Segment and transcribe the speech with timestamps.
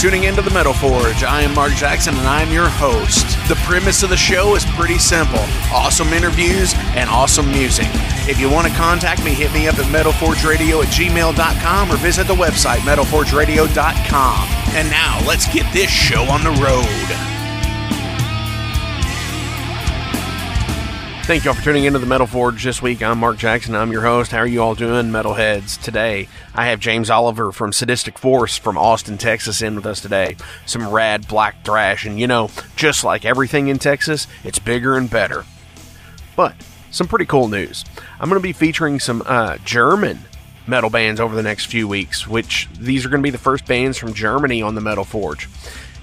[0.00, 1.24] Tuning into the Metal Forge.
[1.24, 3.36] I am Mark Jackson and I'm your host.
[3.50, 7.88] The premise of the show is pretty simple awesome interviews and awesome music.
[8.26, 12.26] If you want to contact me, hit me up at metalforgeradio at gmail.com or visit
[12.26, 14.48] the website metalforgeradio.com.
[14.74, 17.29] And now let's get this show on the road.
[21.30, 23.04] Thank y'all for tuning into the Metal Forge this week.
[23.04, 23.76] I'm Mark Jackson.
[23.76, 24.32] I'm your host.
[24.32, 25.80] How are you all doing, metalheads?
[25.80, 30.36] Today, I have James Oliver from Sadistic Force from Austin, Texas, in with us today.
[30.66, 35.08] Some rad black thrash, and you know, just like everything in Texas, it's bigger and
[35.08, 35.44] better.
[36.34, 36.56] But
[36.90, 37.84] some pretty cool news.
[38.18, 40.18] I'm going to be featuring some uh, German
[40.66, 43.66] metal bands over the next few weeks, which these are going to be the first
[43.66, 45.48] bands from Germany on the Metal Forge.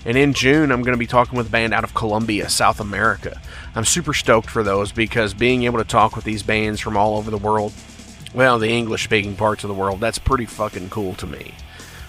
[0.08, 2.80] And in June, I'm going to be talking with a band out of Colombia, South
[2.80, 3.42] America.
[3.76, 7.18] I'm super stoked for those because being able to talk with these bands from all
[7.18, 7.74] over the world,
[8.34, 11.54] well, the English speaking parts of the world, that's pretty fucking cool to me.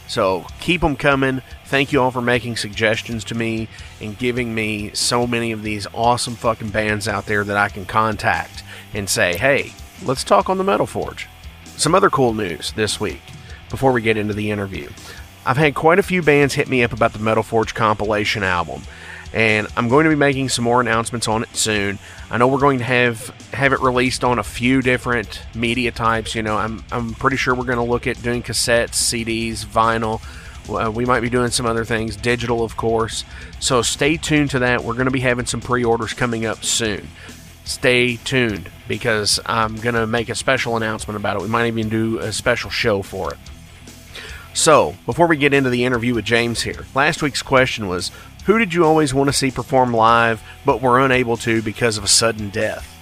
[0.06, 1.42] So keep them coming.
[1.64, 3.66] Thank you all for making suggestions to me
[4.00, 7.84] and giving me so many of these awesome fucking bands out there that I can
[7.84, 8.62] contact
[8.94, 9.72] and say, hey,
[10.04, 11.26] let's talk on the Metal Forge.
[11.76, 13.22] Some other cool news this week
[13.70, 14.88] before we get into the interview.
[15.46, 18.82] I've had quite a few bands hit me up about the Metal Forge compilation album,
[19.32, 21.98] and I'm going to be making some more announcements on it soon.
[22.30, 26.34] I know we're going to have have it released on a few different media types.
[26.34, 30.20] You know, I'm I'm pretty sure we're going to look at doing cassettes, CDs, vinyl.
[30.68, 33.24] Uh, we might be doing some other things, digital, of course.
[33.58, 34.84] So stay tuned to that.
[34.84, 37.08] We're going to be having some pre-orders coming up soon.
[37.64, 41.42] Stay tuned because I'm going to make a special announcement about it.
[41.42, 43.38] We might even do a special show for it.
[44.58, 48.10] So, before we get into the interview with James here, last week's question was
[48.46, 52.02] Who did you always want to see perform live but were unable to because of
[52.02, 52.92] a sudden death?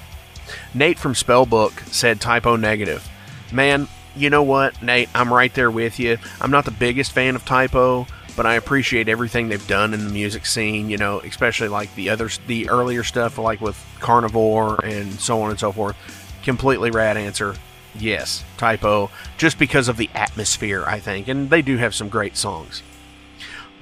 [0.75, 3.09] Nate from Spellbook said Type O Negative.
[3.51, 5.09] Man, you know what, Nate?
[5.15, 6.19] I'm right there with you.
[6.43, 8.07] I'm not the biggest fan of Type O,
[8.37, 12.11] but I appreciate everything they've done in the music scene, you know, especially like the
[12.11, 15.97] other the earlier stuff like with Carnivore and so on and so forth.
[16.43, 17.57] Completely rad answer.
[18.01, 22.09] Yes, Type O, just because of the atmosphere, I think, and they do have some
[22.09, 22.83] great songs.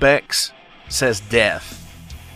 [0.01, 0.53] Bex
[0.89, 1.81] says death.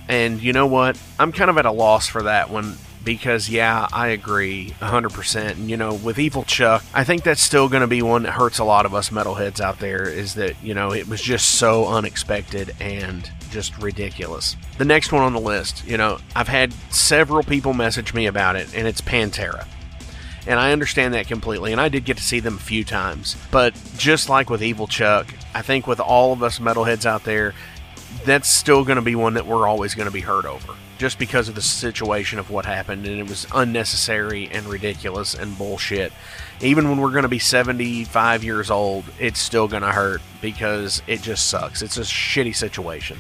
[0.08, 1.00] And you know what?
[1.18, 5.50] I'm kind of at a loss for that one because, yeah, I agree 100%.
[5.52, 8.32] And, you know, with Evil Chuck, I think that's still going to be one that
[8.32, 11.56] hurts a lot of us metalheads out there is that, you know, it was just
[11.56, 14.56] so unexpected and just ridiculous.
[14.78, 18.56] The next one on the list, you know, I've had several people message me about
[18.56, 19.66] it, and it's Pantera
[20.48, 21.72] and I understand that completely.
[21.72, 24.86] And I did get to see them a few times, but just like with Evil
[24.86, 27.54] Chuck, I think with all of us metalheads out there,
[28.24, 31.18] that's still going to be one that we're always going to be hurt over, just
[31.18, 36.12] because of the situation of what happened, and it was unnecessary and ridiculous and bullshit.
[36.62, 41.02] Even when we're going to be 75 years old, it's still going to hurt because
[41.06, 41.82] it just sucks.
[41.82, 43.18] It's a shitty situation.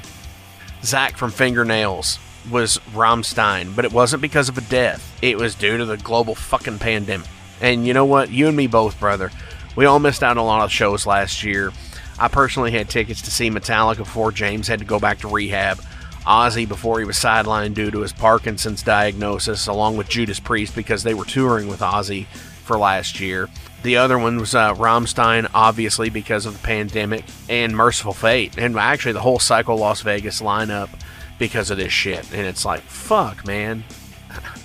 [0.82, 2.18] Zach from Fingernails
[2.50, 5.18] was Rammstein, but it wasn't because of a death.
[5.22, 7.26] It was due to the global fucking pandemic.
[7.60, 8.30] And you know what?
[8.30, 9.30] You and me both, brother.
[9.76, 11.72] We all missed out on a lot of shows last year.
[12.18, 15.78] I personally had tickets to see Metallica before James had to go back to rehab.
[16.26, 21.02] Ozzy before he was sidelined due to his Parkinson's diagnosis, along with Judas Priest because
[21.02, 22.26] they were touring with Ozzy
[22.64, 23.48] for last year.
[23.82, 28.76] The other one was uh, Rammstein, obviously because of the pandemic, and Mercyful Fate, and
[28.76, 30.90] actually the whole Psycho Las Vegas lineup
[31.38, 32.32] because of this shit.
[32.32, 33.84] And it's like, fuck, man.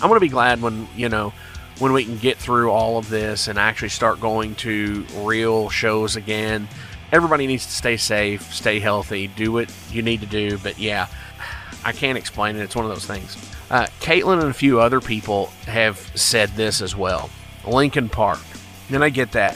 [0.02, 1.34] I'm going to be glad when, you know,
[1.80, 6.16] when we can get through all of this and actually start going to real shows
[6.16, 6.68] again
[7.14, 10.58] everybody needs to stay safe, stay healthy, do what you need to do.
[10.58, 11.08] But yeah,
[11.86, 12.64] I can't explain it.
[12.64, 13.38] It's one of those things.
[13.69, 17.30] Uh, Caitlin and a few other people have said this as well.
[17.66, 18.40] Linkin Park.
[18.90, 19.56] And I get that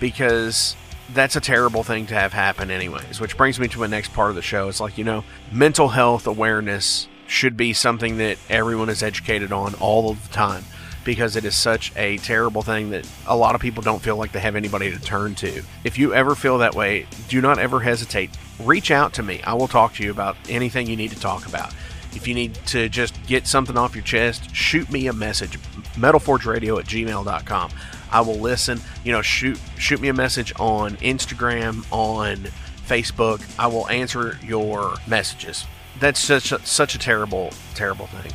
[0.00, 0.76] because
[1.12, 3.20] that's a terrible thing to have happen, anyways.
[3.20, 4.68] Which brings me to my next part of the show.
[4.68, 9.74] It's like, you know, mental health awareness should be something that everyone is educated on
[9.74, 10.64] all of the time
[11.04, 14.32] because it is such a terrible thing that a lot of people don't feel like
[14.32, 15.62] they have anybody to turn to.
[15.84, 18.30] If you ever feel that way, do not ever hesitate.
[18.58, 19.40] Reach out to me.
[19.42, 21.72] I will talk to you about anything you need to talk about.
[22.12, 25.58] If you need to just get something off your chest, shoot me a message.
[25.94, 27.70] MetalForgeRadio at gmail.com.
[28.10, 28.80] I will listen.
[29.04, 32.48] You know, shoot shoot me a message on Instagram, on
[32.86, 33.42] Facebook.
[33.58, 35.64] I will answer your messages.
[35.98, 38.32] That's such a, such a terrible, terrible thing.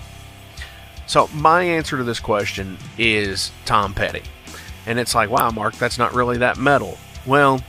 [1.07, 4.23] So my answer to this question is Tom Petty.
[4.85, 6.97] And it's like, wow, Mark, that's not really that metal.
[7.25, 7.62] Well,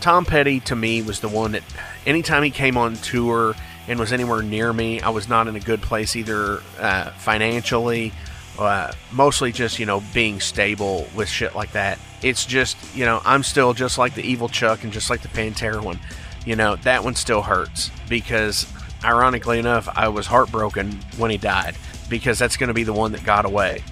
[0.00, 1.62] Tom Petty to me was the one that
[2.06, 3.54] anytime he came on tour
[3.86, 8.12] and was anywhere near me, I was not in a good place either uh, financially,
[8.58, 11.98] uh, mostly just, you know, being stable with shit like that.
[12.22, 15.28] It's just, you know, I'm still just like the Evil Chuck and just like the
[15.28, 16.00] Pantera one.
[16.46, 18.70] You know, that one still hurts because,
[19.02, 21.76] ironically enough, I was heartbroken when he died
[22.08, 23.82] because that's going to be the one that got away.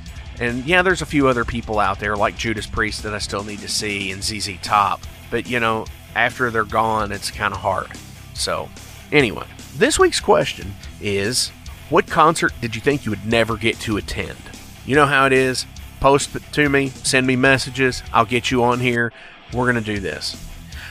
[0.41, 3.45] And yeah, there's a few other people out there like Judas Priest that I still
[3.45, 5.01] need to see and ZZ Top.
[5.31, 7.91] But you know, after they're gone, it's kind of hard.
[8.35, 8.69] So,
[9.11, 11.49] anyway, this week's question is
[11.91, 14.39] What concert did you think you would never get to attend?
[14.85, 15.67] You know how it is.
[16.01, 18.03] Post to me, send me messages.
[18.13, 19.13] I'll get you on here.
[19.53, 20.37] We're going to do this.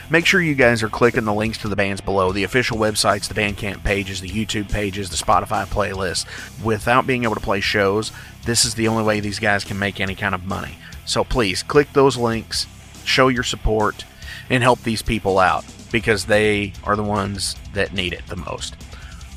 [0.08, 3.28] Make sure you guys are clicking the links to the bands below the official websites,
[3.28, 6.26] the Bandcamp pages, the YouTube pages, the Spotify playlists.
[6.62, 8.12] Without being able to play shows,
[8.44, 10.76] this is the only way these guys can make any kind of money.
[11.06, 12.66] So please click those links,
[13.04, 14.04] show your support,
[14.50, 18.76] and help these people out because they are the ones that need it the most.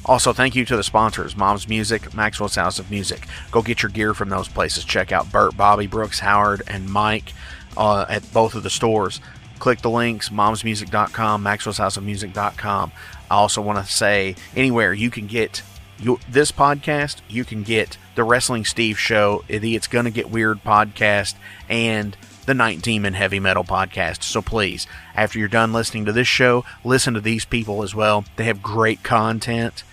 [0.05, 3.27] Also, thank you to the sponsors Mom's Music, Maxwell's House of Music.
[3.51, 4.85] Go get your gear from those places.
[4.85, 7.33] Check out Bert, Bobby, Brooks, Howard, and Mike
[7.75, 9.19] uh, at both of the stores.
[9.57, 12.91] Click the links momsmusic.com maxwell's house of music.com
[13.31, 15.63] i also want to say anywhere you can get
[16.29, 21.35] this podcast you can get the wrestling steve show the it's gonna get weird podcast
[21.69, 24.23] and the night demon heavy metal podcast.
[24.23, 28.25] So please after you're done listening to this show listen to these people as well.
[28.35, 29.83] They have great content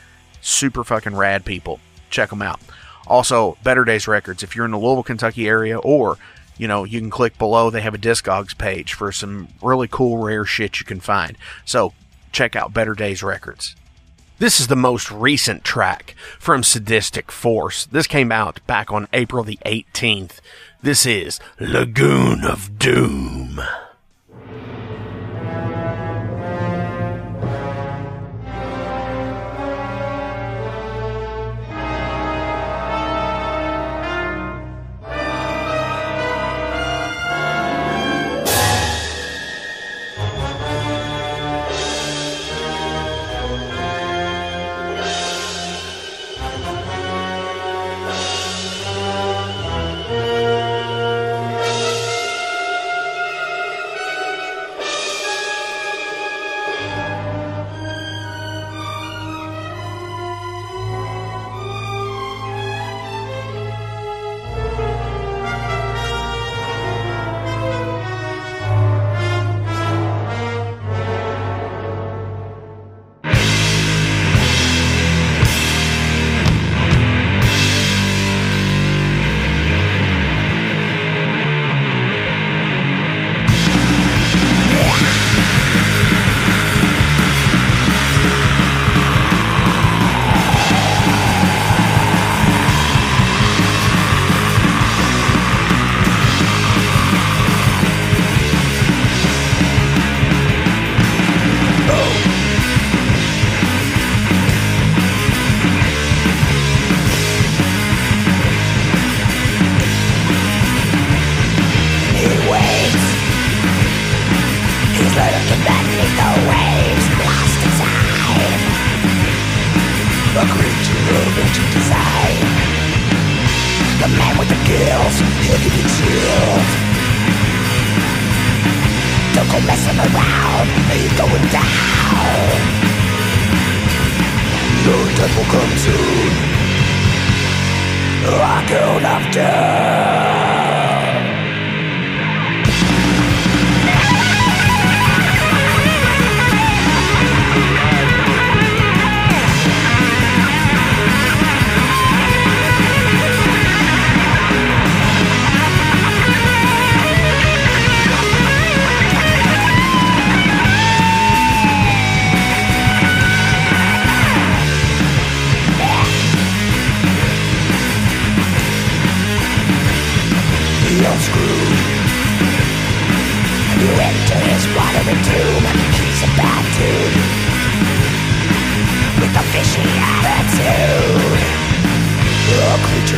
[0.42, 1.80] super fucking rad people
[2.10, 2.60] check them out
[3.06, 6.18] also better days records if you're in the louisville kentucky area or
[6.62, 7.70] you know, you can click below.
[7.70, 11.36] They have a Discogs page for some really cool, rare shit you can find.
[11.64, 11.92] So
[12.30, 13.74] check out Better Days Records.
[14.38, 17.86] This is the most recent track from Sadistic Force.
[17.86, 20.40] This came out back on April the 18th.
[20.82, 23.60] This is Lagoon of Doom.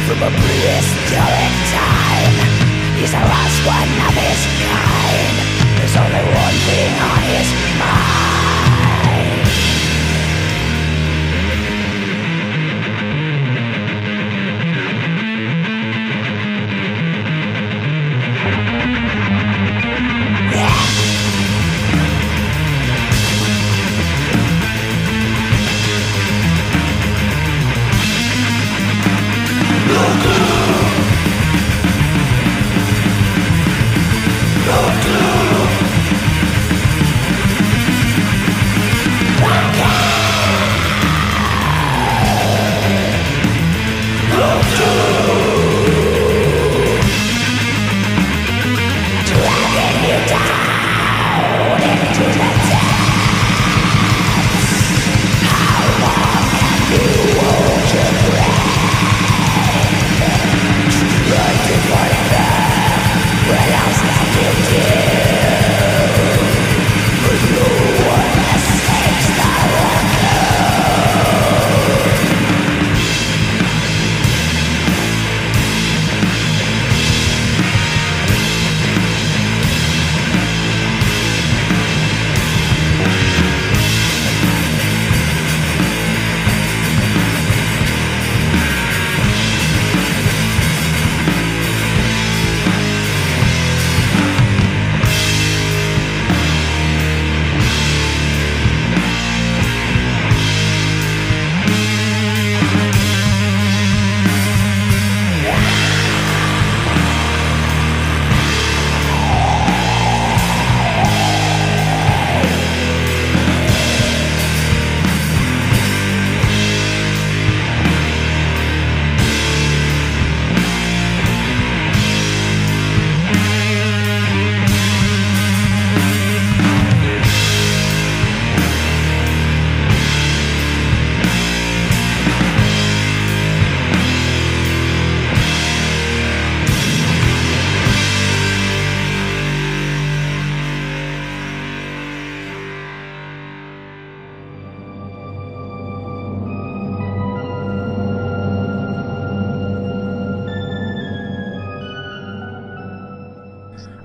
[0.02, 2.34] For prehistoric time.
[2.98, 5.36] He's the last one of his kind.
[5.78, 7.48] There's only one thing on his
[7.78, 8.13] mind.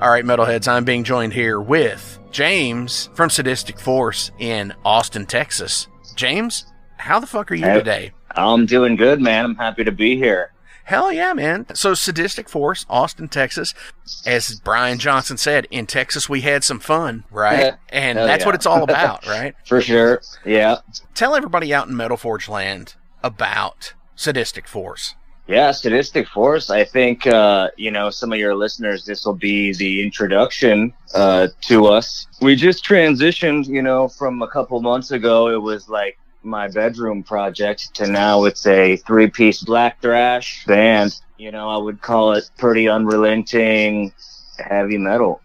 [0.10, 5.88] All right, metalheads, I'm being joined here with James from Sadistic Force in Austin, Texas.
[6.16, 6.66] James,
[6.98, 7.76] how the fuck are you Hey.
[7.76, 8.12] today?
[8.32, 9.46] I'm doing good, man.
[9.46, 10.52] I'm happy to be here.
[10.86, 11.68] Hell yeah, man.
[11.76, 13.76] So, Sadistic Force, Austin, Texas.
[14.26, 17.76] As Brian Johnson said, in Texas we had some fun, right?
[17.90, 18.46] And Hell that's yeah.
[18.48, 19.54] what it's all about, right?
[19.68, 20.24] For sure.
[20.44, 20.78] Yeah.
[21.14, 25.14] Tell everybody out in Metal Forge land about Sadistic Force.
[25.50, 26.70] Yeah, Sadistic Force.
[26.70, 31.48] I think, uh, you know, some of your listeners, this will be the introduction uh,
[31.62, 32.28] to us.
[32.40, 35.50] We just transitioned, you know, from a couple months ago.
[35.50, 41.20] It was like my bedroom project to now it's a three piece black thrash band.
[41.40, 44.14] You know, I would call it pretty unrelenting
[44.60, 45.42] heavy metal.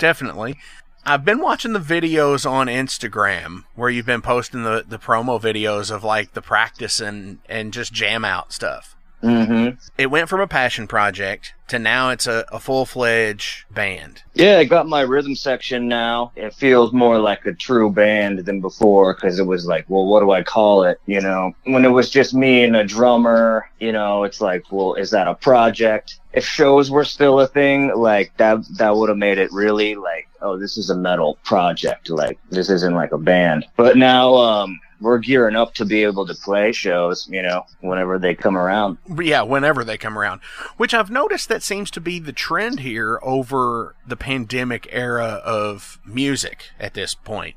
[0.00, 0.58] Definitely.
[1.06, 5.94] I've been watching the videos on Instagram where you've been posting the, the promo videos
[5.94, 8.93] of like the practice and, and just jam out stuff.
[9.24, 9.78] Mm-hmm.
[9.96, 14.22] It went from a passion project to now it's a, a full fledged band.
[14.34, 16.32] Yeah, I got my rhythm section now.
[16.36, 20.20] It feels more like a true band than before because it was like, well, what
[20.20, 21.00] do I call it?
[21.06, 24.94] You know, when it was just me and a drummer, you know, it's like, well,
[24.94, 26.20] is that a project?
[26.34, 30.28] If shows were still a thing, like that, that would have made it really like,
[30.42, 32.10] oh, this is a metal project.
[32.10, 33.64] Like this isn't like a band.
[33.76, 38.18] But now, um, we're gearing up to be able to play shows, you know, whenever
[38.18, 38.96] they come around.
[39.20, 40.40] Yeah, whenever they come around.
[40.78, 46.00] Which I've noticed that seems to be the trend here over the pandemic era of
[46.04, 47.56] music at this point.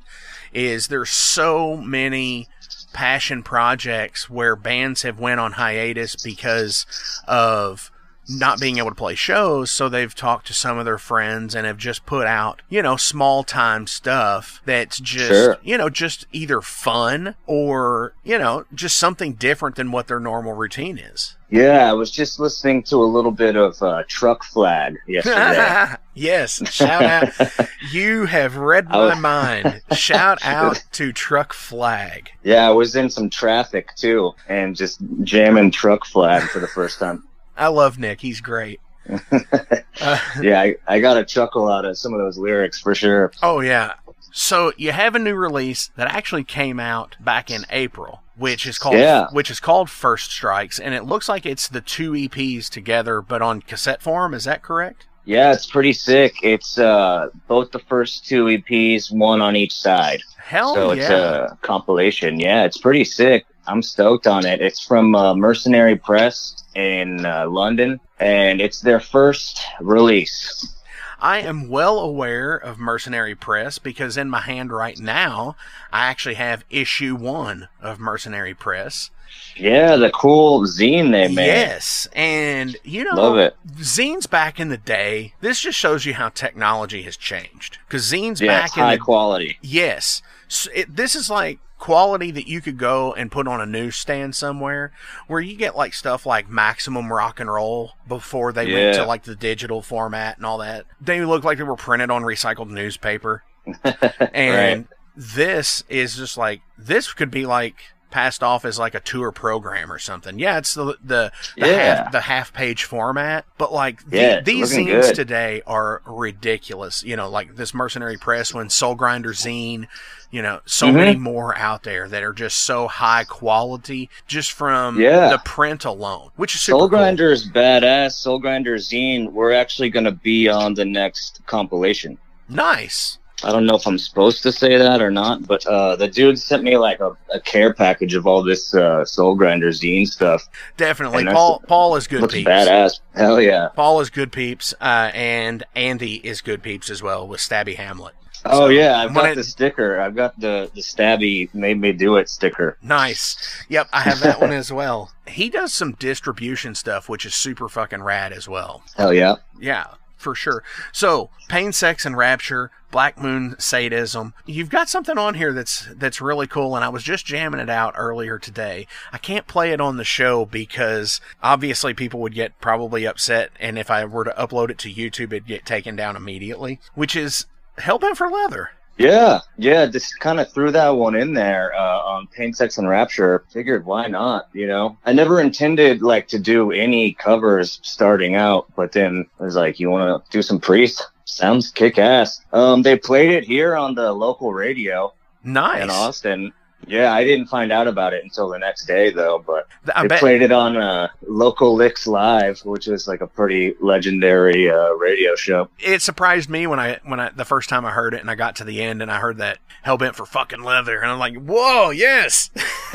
[0.52, 2.48] Is there's so many
[2.92, 6.86] passion projects where bands have went on hiatus because
[7.26, 7.90] of
[8.28, 11.66] not being able to play shows, so they've talked to some of their friends and
[11.66, 15.56] have just put out, you know, small time stuff that's just, Sure.
[15.62, 20.52] you know, just either fun or, you know, just something different than what their normal
[20.52, 21.36] routine is.
[21.50, 25.94] Yeah, I was just listening to a little bit of uh, Truck Flag yesterday.
[26.14, 27.68] yes, shout out.
[27.92, 29.80] You have read my was- mind.
[29.92, 32.30] Shout out to Truck Flag.
[32.42, 36.98] Yeah, I was in some traffic too, and just jamming truck flag for the first
[36.98, 37.22] time.
[37.58, 38.20] I love Nick.
[38.20, 38.80] He's great.
[39.08, 43.32] Uh, Yeah, I, I got a chuckle out of some of those lyrics for sure.
[43.42, 43.94] oh, yeah.
[44.32, 48.22] So you have a new release that actually came out back in April.
[48.36, 49.26] which is called Yeah.
[49.32, 53.42] which is called First Strikes, and it looks like it's the two EPs together, but
[53.42, 54.32] on cassette form.
[54.34, 55.06] Is that correct?
[55.24, 56.34] Yeah, it's pretty sick.
[56.42, 60.22] It's uh, both the first two EPs, one on each side.
[60.48, 62.40] Hell so it's a compilation.
[62.40, 63.44] Yeah, it's pretty sick.
[63.66, 64.62] I'm stoked on it.
[64.62, 70.74] It's from uh, Mercenary Press in uh, London, and it's their first release.
[71.20, 75.56] I am well aware of Mercenary Press because in my hand right now,
[75.92, 79.10] I actually have issue one of Mercenary Press.
[79.56, 81.46] Yeah, the cool zine they made.
[81.46, 83.56] Yes, and you know, Love it.
[83.76, 85.34] zines back in the day.
[85.40, 87.78] This just shows you how technology has changed.
[87.86, 89.58] Because zines Yeah, back in high the quality.
[89.60, 90.22] Yes.
[90.46, 94.34] So it, this is like quality that you could go and put on a newsstand
[94.34, 94.92] somewhere
[95.28, 99.22] where you get like stuff like maximum rock and roll before they went to like
[99.24, 100.84] the digital format and all that.
[101.00, 103.44] They look like they were printed on recycled newspaper.
[104.32, 107.76] and this is just like this could be like
[108.10, 110.38] passed off as like a tour program or something.
[110.38, 112.02] Yeah, it's the the, the Yeah.
[112.04, 115.14] half the half page format, but like the- Yeah, these zines good.
[115.14, 117.02] today are ridiculous.
[117.04, 119.88] You know, like this Mercenary Press one, Soul Grinder zine.
[120.30, 120.94] You know, so Mhm.
[120.94, 125.30] many more out there that are just so high quality just from Yeah.
[125.30, 126.98] the print alone, which is super Soul cool.
[126.98, 128.12] Grinder is badass.
[128.12, 129.32] Soul Grinder zine.
[129.32, 132.18] We're actually going to be on the next compilation.
[132.48, 133.18] Nice.
[133.44, 136.38] I don't know if I'm supposed to say that or not, but uh, the dude
[136.40, 140.42] sent me like a, a care package of all this uh, Soul Grinder zine stuff.
[140.76, 141.20] Definitely.
[141.22, 142.48] And Paul Paul is good Looks peeps.
[142.50, 143.00] badass.
[143.14, 143.68] Hell yeah.
[143.76, 148.14] Paul is good peeps, uh, and Andy is good peeps as well with Stabby Hamlet.
[148.52, 150.00] Oh So, yeah, I've got it- the sticker.
[150.00, 152.76] I've got the the stabby made me do it sticker.
[152.82, 153.36] Nice.
[153.68, 155.12] Yep, I have that one as well.
[155.26, 158.82] He does some distribution stuff, which is super fucking rad as well.
[158.96, 159.36] Hell yeah.
[159.60, 160.62] Yeah, for sure.
[160.92, 164.32] So, pain, sex, and rapture, Black Moon sadism.
[164.46, 167.68] You've got something on here that's that's really cool, and I was just jamming it
[167.68, 168.86] out earlier today.
[169.12, 173.78] I can't play it on the show because obviously people would get probably upset, and
[173.78, 176.80] if I were to upload it to YouTube, it'd get taken down immediately.
[176.94, 177.44] Which is
[177.78, 178.70] Hellbent for Leather.
[178.98, 179.86] Yeah, yeah.
[179.86, 183.44] Just kind of threw that one in there uh, on Pain, Sex, and Rapture.
[183.52, 184.48] Figured why not?
[184.52, 189.44] You know, I never intended like to do any covers starting out, but then I
[189.44, 191.06] was like, you want to do some Priest?
[191.26, 192.40] Sounds kick ass.
[192.52, 195.12] Um, they played it here on the local radio
[195.44, 195.82] Nice.
[195.84, 196.52] in Austin.
[196.86, 200.08] Yeah, I didn't find out about it until the next day though, but I they
[200.08, 200.20] bet.
[200.20, 205.34] played it on uh, Local Licks Live, which is like a pretty legendary uh, radio
[205.34, 205.68] show.
[205.80, 208.34] it surprised me when I when I the first time I heard it and I
[208.36, 211.36] got to the end and I heard that Hellbent for fucking leather and I'm like,
[211.36, 212.50] whoa, yes.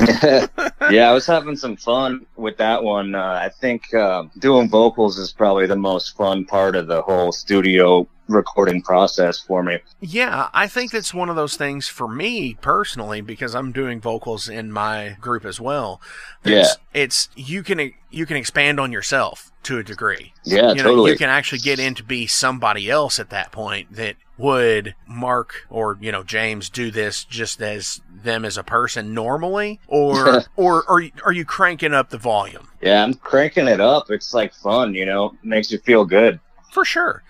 [0.90, 3.14] yeah, I was having some fun with that one.
[3.14, 7.32] Uh, I think uh, doing vocals is probably the most fun part of the whole
[7.32, 9.78] studio recording process for me.
[10.00, 14.48] Yeah, I think that's one of those things for me personally because I'm doing vocals
[14.48, 16.00] in my group as well.
[16.44, 20.32] It's, it's you can you can expand on yourself to a degree.
[20.44, 21.12] Yeah, you know, totally.
[21.12, 25.66] you can actually get in to be somebody else at that point that would Mark
[25.70, 30.88] or you know James do this just as them as a person normally, or or
[30.90, 32.68] are are you cranking up the volume?
[32.84, 34.10] yeah, I'm cranking it up.
[34.10, 36.38] It's like fun, you know, makes you feel good.
[36.70, 37.23] For sure.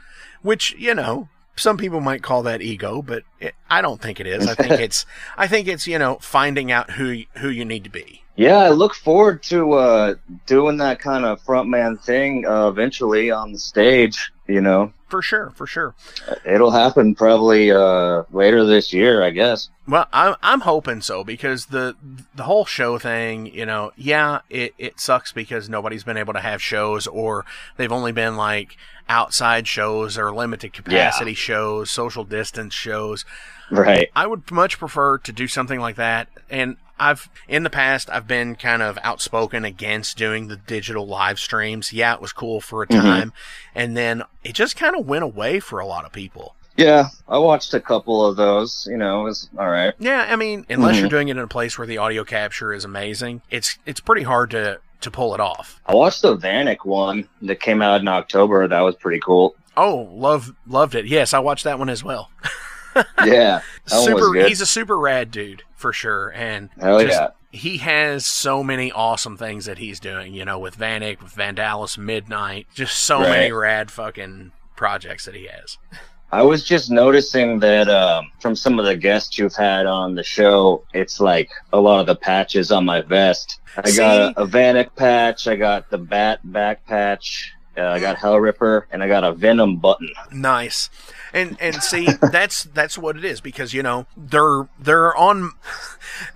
[0.45, 4.27] Which, you know, some people might call that ego, but it, I don't think it
[4.27, 4.47] is.
[4.47, 5.07] I think it's,
[5.39, 8.24] I think it's, you know, finding out who, who you need to be.
[8.37, 10.15] Yeah, I look forward to uh,
[10.47, 14.33] doing that kind of frontman thing uh, eventually on the stage.
[14.47, 15.95] You know, For sure, for sure.
[16.45, 19.71] it'll happen probably uh, later this year, I guess.
[19.89, 21.97] Well, I'm, I'm hoping so because the,
[22.35, 26.41] the whole show thing, you know, yeah, it, it sucks because nobody's been able to
[26.41, 27.47] have shows or
[27.79, 28.77] they've only been like
[29.09, 33.25] outside shows or limited capacity shows, social distance shows.
[33.71, 34.11] Right.
[34.15, 36.29] I would much prefer to do something like that.
[36.51, 41.39] And I've, in the past, I've been kind of outspoken against doing the digital live
[41.39, 41.93] streams.
[41.93, 43.03] Yeah, it was cool for a Mhm.
[43.03, 43.33] time.
[43.75, 46.55] And then it just kind of went away for a lot of people.
[46.77, 48.87] Yeah, I watched a couple of those.
[48.91, 49.95] You know, it was all right.
[49.99, 51.01] Yeah, I mean, unless Mhm.
[51.01, 54.23] you're doing it in a place where the audio capture is amazing, it's, it's pretty
[54.25, 55.81] hard to, to pull it off.
[55.87, 58.67] I watched the Vanik one that came out in October.
[58.67, 59.55] That was pretty cool.
[59.77, 61.07] Oh, love, loved it.
[61.07, 62.31] Yes, I watched that one as well.
[62.97, 66.29] Yeah, that one was super, he's a super rad dude for sure.
[66.31, 67.29] And Hell just- yeah.
[67.51, 71.99] he has so many awesome things that he's doing, you know, with Vanik, with Vandalis,
[71.99, 73.29] Midnight, just so Right.
[73.31, 75.79] many rad fucking projects that he has.
[76.33, 80.25] I was just noticing that um, from some of the guests you've had on the
[80.25, 83.61] show, it's like a lot of the patches on my vest.
[83.77, 83.99] I See?
[83.99, 88.41] got a, a Vanik patch, I got the Bat back patch, uh, I got Hell
[88.41, 90.11] Ripper, and I got a Venom button.
[90.33, 90.91] Nice.
[91.35, 95.53] And and see that's that's what it is because you know they're they're on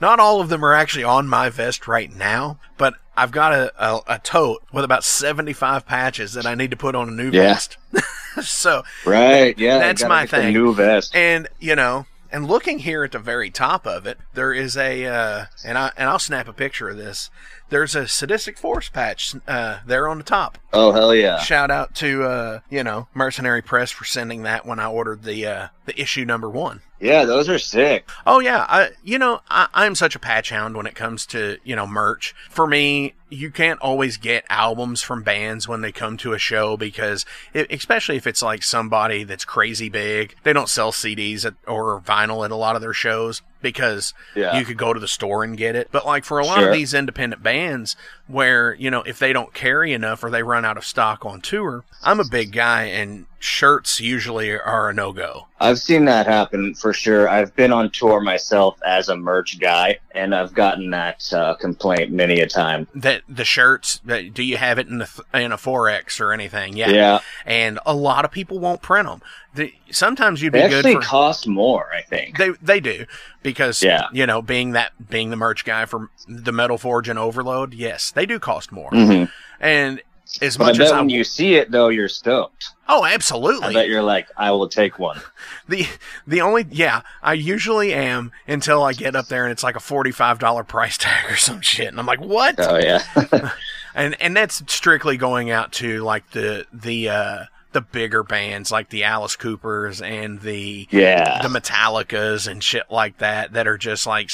[0.01, 3.73] not all of them are actually on my vest right now but i've got a,
[3.83, 7.31] a, a tote with about 75 patches that i need to put on a new
[7.31, 7.55] Yeah.
[7.55, 7.79] vest
[8.43, 9.59] so Right.
[9.59, 9.79] Yeah.
[9.79, 10.53] That's my thing.
[10.53, 11.15] New vest.
[11.15, 15.07] and you know and looking here at the very top of it there is a
[15.07, 17.31] uh, and i and i'll snap a picture of this
[17.71, 21.39] there's a sadistic force patch uh, there on the top Oh hell yeah.
[21.39, 25.47] shout out to uh, you know mercenary press for sending that when i ordered the
[25.47, 28.09] uh, the issue number one Yeah, those are sick.
[28.27, 31.59] Oh yeah, I you know I, I'm such a patch hound when it comes to
[31.65, 32.35] you know merch.
[32.51, 36.77] For me, you can't always get albums from bands when they come to a show
[36.77, 41.55] because, it, especially if it's like somebody that's crazy big, they don't sell CDs at,
[41.67, 44.59] or vinyl at a lot of their shows because Yeah.
[44.59, 45.89] you could go to the store and get it.
[45.91, 46.69] But like for a lot Sure.
[46.69, 47.97] of these independent bands,
[48.29, 51.41] where you know if they don't carry enough or they run out of stock on
[51.41, 55.47] tour, I'm a big guy and shirts usually are a no go.
[55.61, 57.29] I've seen that happen for sure.
[57.29, 62.13] I've been on tour myself as a merch guy, and I've gotten that uh, complaint
[62.13, 62.87] many a time.
[62.95, 66.77] that the shirts that do you have it in the in a 4x or anything
[66.77, 69.23] yeah, Yeah, and a lot of people won't print them
[69.55, 71.89] the, sometimes you'd they be good actually for cost more.
[71.93, 72.39] I think.
[72.39, 73.07] they they do
[73.43, 74.07] because Yeah.
[74.13, 78.11] you know being that being the merch guy for the metal forge and overload yes
[78.19, 79.25] they do cost more hmm
[79.61, 80.03] and
[80.43, 82.73] as But I much bet as I when you see it though, you're stoked.
[82.87, 83.69] oh absolutely.
[83.69, 85.19] I bet you're like, I will take one.
[85.69, 85.87] the
[86.27, 89.81] the only yeah I usually am until I get up there and it's like a
[89.81, 93.03] forty five dollar price tag or some shit and I'm like what Oh yeah,
[93.95, 98.91] and and that's strictly going out to like the the uh the bigger bands like
[98.91, 101.41] the Alice Coopers and the yeah.
[101.43, 104.31] the Metallicas and shit like that that are just like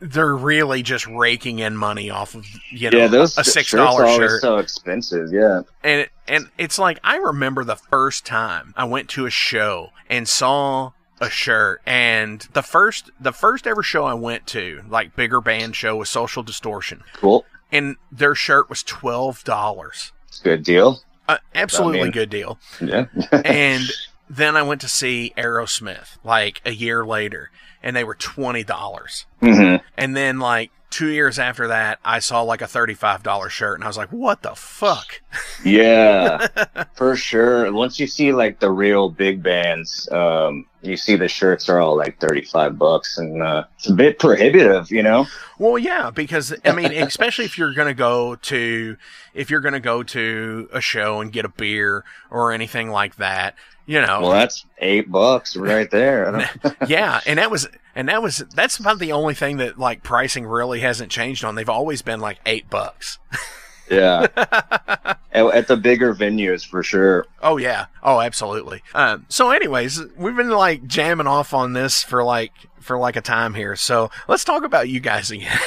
[0.00, 4.06] they're really just raking in money off of you know yeah, those a six dollar
[4.16, 5.32] shirt so expensive.
[5.32, 9.30] Yeah, and it, and it's like I remember the first time I went to a
[9.30, 14.82] show and saw a shirt and the first the first ever show I went to
[14.88, 17.44] like bigger band show was Social Distortion cool.
[17.72, 20.12] and their shirt was twelve dollars.
[20.44, 21.00] Good deal.
[21.28, 22.58] Uh, absolutely I mean- good deal.
[22.80, 23.06] Yeah.
[23.44, 23.84] And
[24.30, 27.50] then I went to see Aerosmith like a year later,
[27.82, 29.26] and they were twenty dollars.
[29.40, 33.76] hmm And then like two years after that, I saw like a thirty-five dollar shirt,
[33.76, 35.20] and I was like, "What the fuck?"
[35.64, 36.46] Yeah,
[36.94, 37.72] for sure.
[37.72, 41.96] Once you see like the real big bands, um, you see the shirts are all
[41.96, 45.26] like thirty-five bucks, and uh, it's a bit prohibitive, you know.
[45.58, 48.96] Well, yeah, because I mean, especially if you're gonna go to
[49.34, 53.56] if you're gonna go to a show and get a beer or anything like that,
[53.88, 56.48] you know, Well, that's eight bucks right there.
[56.86, 60.46] Yeah, and that was and that was that's about the only thing that like pricing
[60.46, 61.56] really hasn't changed on.
[61.56, 63.18] They've always been like eight bucks.
[63.90, 67.26] yeah, at, at the bigger venues for sure.
[67.42, 68.82] Oh yeah, oh absolutely.
[68.94, 73.20] Um, so, anyways, we've been like jamming off on this for like for like a
[73.22, 73.74] time here.
[73.74, 75.58] So let's talk about you guys again.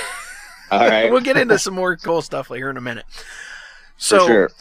[0.69, 3.05] All right, we'll get into some more cool stuff here in a minute.
[3.12, 3.23] for
[3.97, 4.51] So sure.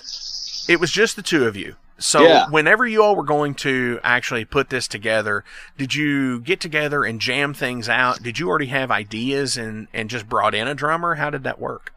[0.69, 1.77] it was just the two of you.
[2.01, 2.47] So Yeah.
[2.49, 5.45] whenever you all were going to actually put this together,
[5.77, 8.23] did you get together and jam things out?
[8.23, 11.17] Did you already have ideas and and just brought in a drummer?
[11.17, 11.93] How did that work?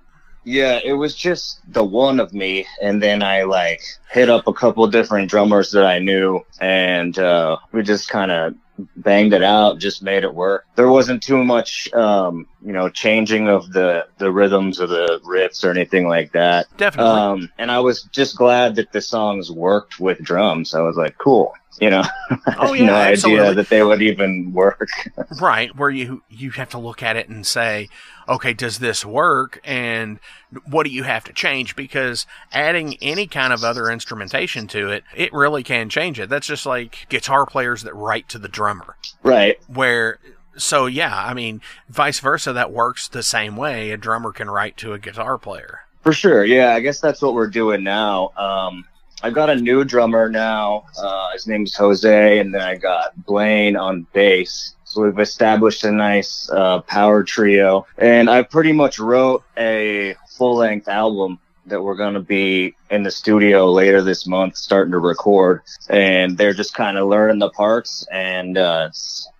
[0.45, 4.53] Yeah, it was just the one of me, and then I like hit up a
[4.53, 8.53] couple different drummers that I knew, and uh, we just kind of
[8.95, 10.65] banged it out, just made it work.
[10.75, 15.63] There wasn't too much, um, you know, changing of the the rhythms or the riffs
[15.63, 16.67] or anything like that.
[16.77, 17.11] Definitely.
[17.11, 20.73] Um, and I was just glad that the songs worked with drums.
[20.73, 21.53] I was like, cool.
[21.81, 22.03] You know,
[22.59, 23.41] Oh, yeah, no absolutely.
[23.41, 24.87] idea that they would even work.
[25.41, 27.89] right where you you have to look at it and say
[28.29, 30.19] okay does this work and
[30.65, 35.03] what do you have to change because adding any kind of other instrumentation to it
[35.15, 38.95] it really can change it that's just like guitar players that write to the drummer
[39.23, 39.59] right.
[39.67, 40.19] where
[40.57, 44.77] so yeah i mean vice versa that works the same way a drummer can write
[44.77, 46.43] to a guitar player For sure.
[46.43, 48.31] Yeah, I guess that's what we're doing now.
[48.35, 48.83] Um,
[49.23, 50.83] I've got a new drummer now.
[50.99, 54.75] Uh, his name's Jose, and then I got Blaine on bass.
[54.83, 60.55] So we've established a nice uh, power trio, and I pretty much wrote a full
[60.55, 64.99] length album that we're going to be in the studio later this month, starting to
[64.99, 65.61] record.
[65.89, 68.89] And they're just kind of learning the parts, and uh,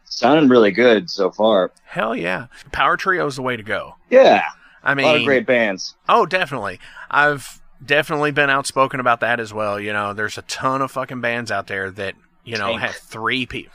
[0.06, 1.72] sounding really good so far.
[1.86, 4.44] hell yeah power trio is the way to go Yeah,
[4.84, 5.96] i a lot of mean great bands.
[6.08, 6.80] Oh, definitely.
[7.10, 9.80] I've definitely been outspoken about that as well.
[9.80, 12.82] You know, there's a ton of fucking bands out there that you know Tank.
[12.82, 13.74] have three people.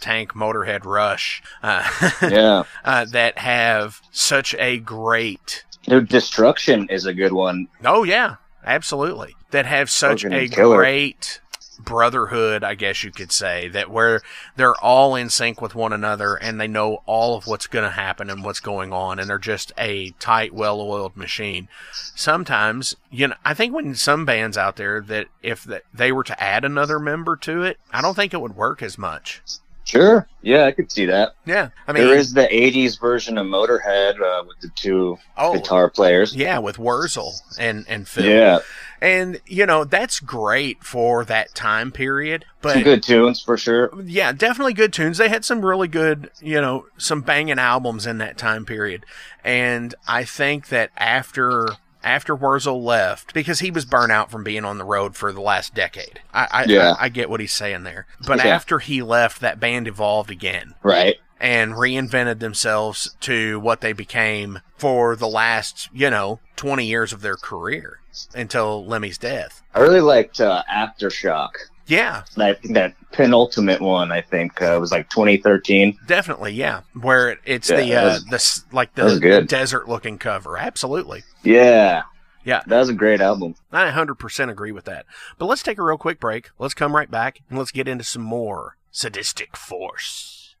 [0.00, 1.82] Tank, Motorhead, Rush, uh,
[2.22, 2.64] Yeah.
[2.84, 5.64] uh, that have such a great.
[5.86, 7.68] Dude, Destruction is a good one.
[7.84, 9.34] Oh yeah, absolutely.
[9.50, 10.76] That have such a killer.
[10.76, 11.40] great
[11.78, 14.22] brotherhood, I guess you could say, that where
[14.56, 17.90] they're all in sync with one another and they know all of what's going to
[17.90, 21.68] happen and what's going on and they're just a tight, well-oiled machine.
[21.92, 26.42] Sometimes, you know, I think when some bands out there that if they were to
[26.42, 29.42] add another member to it, I don't think it would work as much.
[29.86, 30.26] Sure.
[30.42, 31.34] Yeah, I could see that.
[31.44, 31.68] Yeah.
[31.86, 35.88] I mean, there is the 80s version of Motorhead uh, with the two oh, guitar
[35.88, 36.34] players.
[36.34, 38.24] Yeah, with Wurzel and, and Phil.
[38.24, 38.58] Yeah.
[39.00, 42.44] And, you know, that's great for that time period.
[42.62, 43.92] But some good tunes for sure.
[44.02, 45.18] Yeah, definitely good tunes.
[45.18, 49.06] They had some really good, you know, some banging albums in that time period.
[49.44, 51.68] And I think that after
[52.06, 55.40] after Wurzel left because he was burnt out from being on the road for the
[55.40, 56.20] last decade.
[56.32, 56.94] I I, yeah.
[56.98, 58.54] I, I get what he's saying there, but yeah.
[58.54, 61.16] after he left, that band evolved again, right?
[61.38, 67.20] And reinvented themselves to what they became for the last, you know, twenty years of
[67.20, 68.00] their career
[68.34, 69.62] until Lemmy's death.
[69.74, 71.50] I really liked uh, Aftershock.
[71.88, 75.96] Yeah, that that penultimate one I think uh, was like 2013.
[76.06, 76.80] Definitely, yeah.
[77.00, 80.58] Where it's yeah, the uh, was, the like the desert looking cover.
[80.58, 81.22] Absolutely.
[81.46, 82.02] Yeah.
[82.44, 82.62] Yeah.
[82.66, 83.54] That was a great album.
[83.70, 85.06] I 100% agree with that.
[85.38, 86.50] But let's take a real quick break.
[86.58, 90.56] Let's come right back and let's get into some more sadistic force.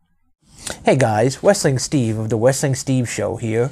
[0.84, 3.70] Hey guys, Wrestling Steve of the Wrestling Steve Show here.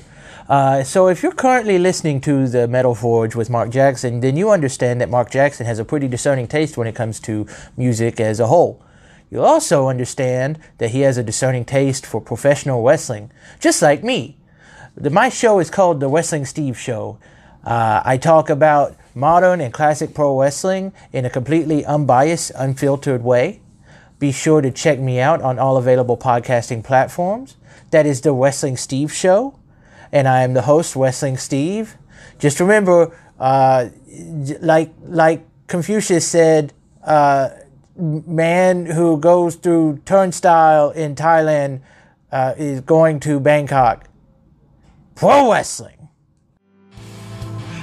[0.48, 4.50] Uh, so, if you're currently listening to the Metal Forge with Mark Jackson, then you
[4.50, 7.46] understand that Mark Jackson has a pretty discerning taste when it comes to
[7.78, 8.84] music as a whole.
[9.30, 14.36] You'll also understand that he has a discerning taste for professional wrestling, just like me.
[14.96, 17.18] The, my show is called The Wrestling Steve Show.
[17.64, 23.60] Uh, I talk about modern and classic pro wrestling in a completely unbiased, unfiltered way.
[24.18, 27.56] Be sure to check me out on all available podcasting platforms.
[27.90, 29.58] That is The Wrestling Steve Show
[30.14, 31.96] and I am the host, Wrestling Steve.
[32.38, 33.88] Just remember, uh,
[34.60, 36.72] like like Confucius said,
[37.04, 37.50] uh,
[37.96, 41.80] man who goes through turnstile in Thailand
[42.30, 44.08] uh, is going to Bangkok.
[45.14, 46.08] Pro wrestling.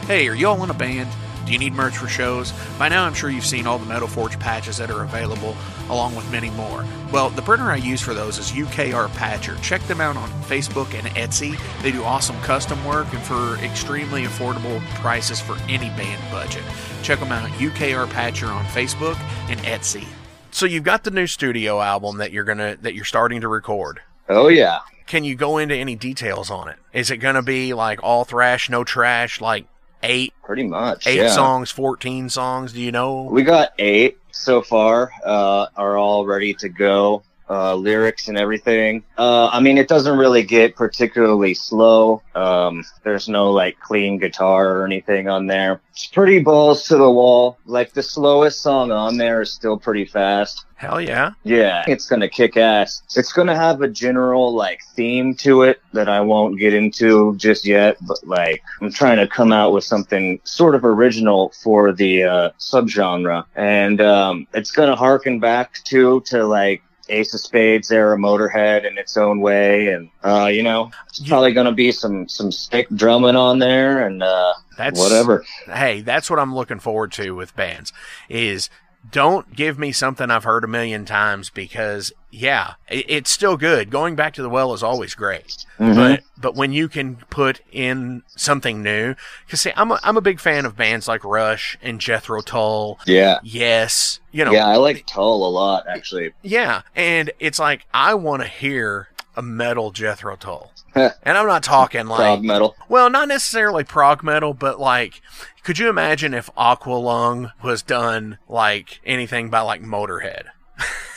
[0.06, 1.10] Hey, are y'all in a band?
[1.46, 2.54] Do you need merch for shows?
[2.78, 5.56] By now, I'm sure you've seen all the Metal Forge patches that are available,
[5.90, 6.86] along with many more.
[7.12, 9.56] Well, the printer I use for those is UKR Patcher.
[9.62, 11.58] Check them out on Facebook and Etsy.
[11.82, 16.64] They do awesome custom work and for extremely affordable prices for any band budget.
[17.02, 19.18] Check them out, UKR Patcher on Facebook
[19.50, 20.06] and Etsy.
[20.52, 24.02] So you've got the new studio album that you're gonna that you're starting to record.
[24.28, 24.80] Oh yeah.
[25.12, 26.78] Can you go into any details on it?
[26.94, 29.66] Is it gonna be like all thrash, no trash, like
[30.04, 31.30] eight pretty much eight yeah.
[31.30, 36.56] songs 14 songs do you know we got eight so far uh, are all ready
[36.56, 37.22] to go
[37.52, 39.04] uh, lyrics and everything.
[39.18, 42.22] Uh, I mean, it doesn't really get particularly slow.
[42.34, 45.82] Um, there's no like clean guitar or anything on there.
[45.92, 47.58] It's pretty balls to the wall.
[47.66, 50.66] Like the slowest song on there is still pretty fast.
[50.76, 51.34] Hell yeah.
[51.44, 53.04] Yeah, it's gonna kick ass.
[53.16, 57.68] It's gonna have a general like theme to it that I won't get into just
[57.68, 62.24] yet, but like I'm trying to come out with something sort of original for the
[62.24, 68.18] uh, subgenre, and um, it's gonna harken back to to like Ace of Spades era
[68.18, 72.28] Motorhead in its own way, and uh, you know, it's probably going to be some
[72.28, 75.44] some stick drumming on there, and uh, that's whatever.
[75.66, 77.92] Hey, that's what I'm looking forward to with bands.
[78.30, 78.70] Is
[79.10, 83.90] don't give me something I've heard a million times because yeah, it's still good.
[83.90, 85.96] Going back to the well is always great, mm-hmm.
[85.96, 89.16] but but when you can put in something new,
[89.46, 93.00] because see, I'm a, I'm a big fan of bands like Rush and Jethro Tull.
[93.06, 93.40] Yeah.
[93.44, 94.22] Yes.
[94.32, 94.54] You know.
[94.54, 96.32] Yeah, I like Tull a lot actually.
[96.42, 100.72] Yeah, and it's like I want to hear a metal Jethro Tull.
[100.96, 102.76] and I'm not talking like prog metal.
[102.88, 105.22] Well, not necessarily prog metal, but like,
[105.64, 110.46] could you imagine if Aqualung was done like anything by like Motorhead?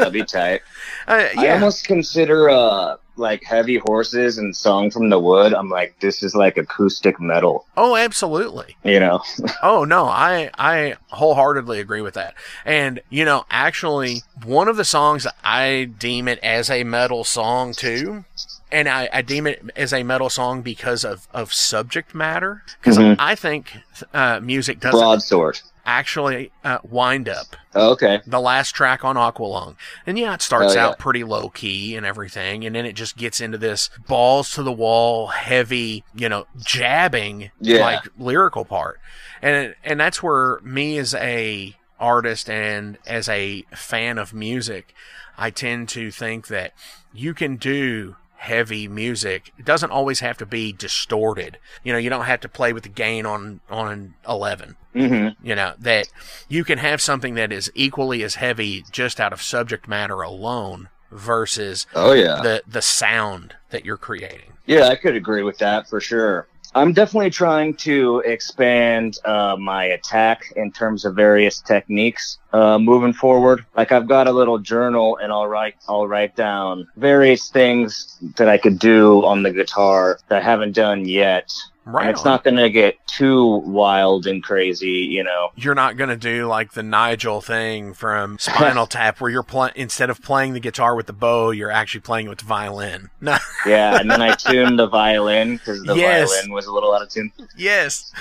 [0.00, 0.62] That'd be tight.
[1.06, 1.42] Uh, yeah.
[1.42, 5.52] I almost consider uh like heavy horses and song from the wood.
[5.52, 7.66] I'm like, this is like acoustic metal.
[7.76, 8.76] Oh, absolutely.
[8.82, 9.22] You know.
[9.62, 12.34] oh no, I I wholeheartedly agree with that.
[12.64, 17.74] And you know, actually, one of the songs I deem it as a metal song
[17.74, 18.24] too
[18.72, 22.62] and I, I, deem it as a metal song because of, of subject matter.
[22.80, 23.20] Because mm-hmm.
[23.20, 23.72] I think
[24.14, 27.56] uh, music doesn't broadsword actually uh, wind up.
[27.74, 28.20] Oh, okay.
[28.26, 30.86] The last track on Aqualung, and yeah, it starts oh, yeah.
[30.86, 34.62] out pretty low key and everything, and then it just gets into this balls to
[34.62, 37.80] the wall, heavy, you know, jabbing yeah.
[37.80, 39.00] like lyrical part,
[39.40, 44.94] and and that's where me as a artist and as a fan of music,
[45.36, 46.72] I tend to think that
[47.12, 51.58] you can do heavy music, it doesn't always have to be distorted.
[51.84, 54.76] You know, you don't have to play with the gain on on an 11.
[54.94, 56.08] hmm You know, that
[56.48, 60.88] you can have something that is equally as heavy just out of subject matter alone
[61.12, 62.40] versus Oh yeah.
[62.42, 64.52] the the sound that you're creating.
[64.66, 66.46] Yeah, I could agree with that for sure.
[66.72, 73.12] I'm definitely trying to expand uh, my attack in terms of various techniques uh, moving
[73.12, 73.64] forward.
[73.76, 78.48] Like I've got a little journal, and I'll write I'll write down various things that
[78.48, 81.50] I could do on the guitar that I haven't done yet.
[81.86, 82.02] Right.
[82.02, 82.32] and it's on.
[82.32, 85.48] not going to get too wild and crazy, you know.
[85.56, 89.72] you're not going to do like the Nigel thing from Spinal Tap where you're playing
[89.76, 93.10] instead of playing the guitar with the bow, you're actually playing it with the violin.
[93.20, 93.36] No.
[93.66, 96.30] Yeah, and then I tuned the violin because the Yes.
[96.30, 97.32] violin was a little out of tune.
[97.56, 98.12] yes.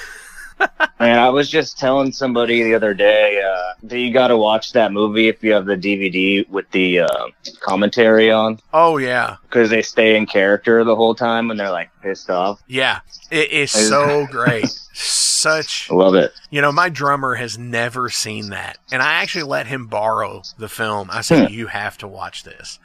[1.02, 4.74] And I was just telling somebody the other day uh, that you got to watch
[4.74, 7.28] that movie if you have the DVD with the uh,
[7.62, 9.38] commentary on Oh yeah.
[9.43, 12.62] because they stay in character the whole time and they're like pissed off.
[12.67, 13.00] Yeah.
[13.32, 14.67] It is so great.
[14.93, 16.34] Such I love it.
[16.50, 18.78] You know, my drummer has never seen that.
[18.91, 21.10] And I actually let him borrow the film.
[21.12, 22.78] I said, you have to watch this.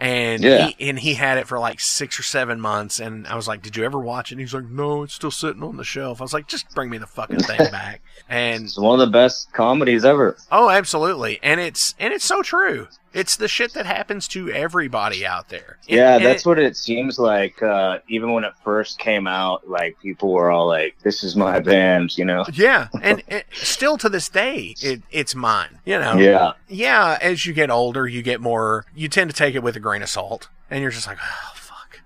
[0.00, 0.66] And Yeah.
[0.68, 3.00] he, and he had it for like six or seven months.
[3.00, 4.34] And I was like, did you ever watch it?
[4.34, 6.20] And he's like, no, it's still sitting on the shelf.
[6.20, 8.00] I was like, just bring me the fucking thing back.
[8.28, 10.36] And It's one of the best comedies ever.
[10.52, 11.38] oh, absolutely.
[11.42, 12.88] And it's, and it's so true.
[13.14, 15.78] It's the shit that happens to everybody out there.
[15.88, 17.62] And- Yeah, that's it- what it seems like.
[17.62, 21.58] Uh, even when it first came out, like people were all like, "This is my
[21.58, 22.44] band," you know.
[22.52, 22.88] yeah.
[23.02, 26.16] And it, still to this day, it, it's mine, you know?
[26.16, 29.74] Yeah, yeah, as you get older, you get more, you tend to take it with
[29.74, 30.48] a grain of salt.
[30.70, 32.00] And you're just like, oh, fuck.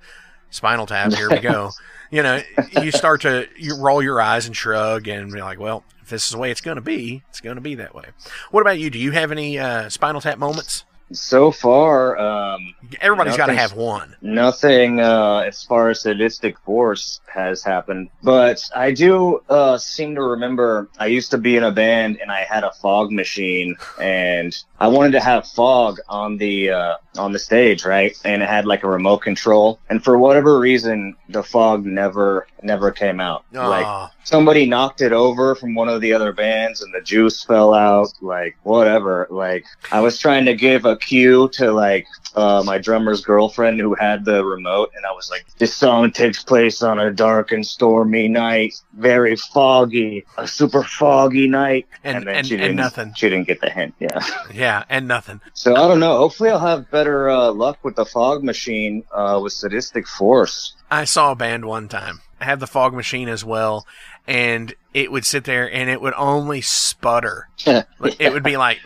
[0.50, 1.70] Spinal tap, here we go.
[2.12, 2.40] you know,
[2.80, 6.26] you start to you roll your eyes and shrug and be like, well, if this
[6.26, 8.06] is the way it's going to be, it's going to be that way.
[8.50, 8.90] What about you?
[8.90, 10.84] Do you have any uh, spinal tap moments?
[11.14, 14.16] so far, um, Everybody's got to have one.
[14.20, 20.22] Nothing uh, as far as sadistic force has happened, but I do uh, seem to
[20.22, 24.56] remember I used to be in a band and I had a fog machine, and
[24.80, 28.16] I wanted to have fog on the uh, on the stage, right?
[28.24, 32.90] And it had like a remote control, and for whatever reason, the fog never never
[32.92, 33.44] came out.
[33.52, 37.42] Like Oh, somebody knocked it over from one of the other bands and the juice
[37.42, 38.12] fell out.
[38.20, 39.26] Like whatever.
[39.30, 43.94] Like i was trying to give a cue to like uh, my drummer's girlfriend who
[43.94, 44.92] had the remote.
[44.94, 48.74] And i was like this song takes place on a dark and stormy night.
[48.94, 50.24] Very foggy.
[50.38, 51.86] A super foggy night.
[52.04, 53.12] And- then and- she and didn't nothing.
[53.16, 53.94] she didn't get the hint.
[53.98, 54.20] Yeah.
[54.54, 55.40] Yeah, and nothing.
[55.54, 56.16] so i don't know.
[56.18, 61.04] Hopefully i'll have better uh, luck with the fog machine uh, with sadistic force I
[61.04, 62.20] saw a band one time.
[62.38, 63.86] I had the fog machine as well,
[64.26, 67.48] and it would sit there and it would only sputter.
[67.98, 68.78] Like, It would be like,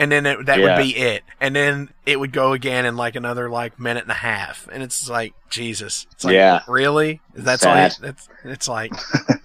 [0.00, 0.76] and then it, that Yeah.
[0.76, 4.10] would be it, and then it would go again in like another like minute and
[4.10, 6.06] a half, and it's like Jesus.
[6.12, 6.62] It's like, Yeah.
[6.66, 7.20] really?
[7.34, 7.96] That's Sad.
[8.02, 8.08] all.
[8.08, 8.92] It's, it's like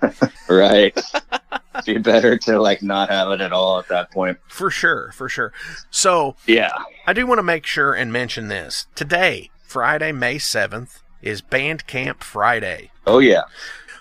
[0.50, 0.98] right
[1.86, 5.28] be better to like not have it at all at that point for sure, for
[5.28, 5.52] sure.
[5.92, 6.72] So yeah
[7.06, 12.24] I do want to make sure and mention this today, Friday, May seventh, is Bandcamp
[12.24, 12.92] Friday.
[13.06, 13.42] Oh yeah.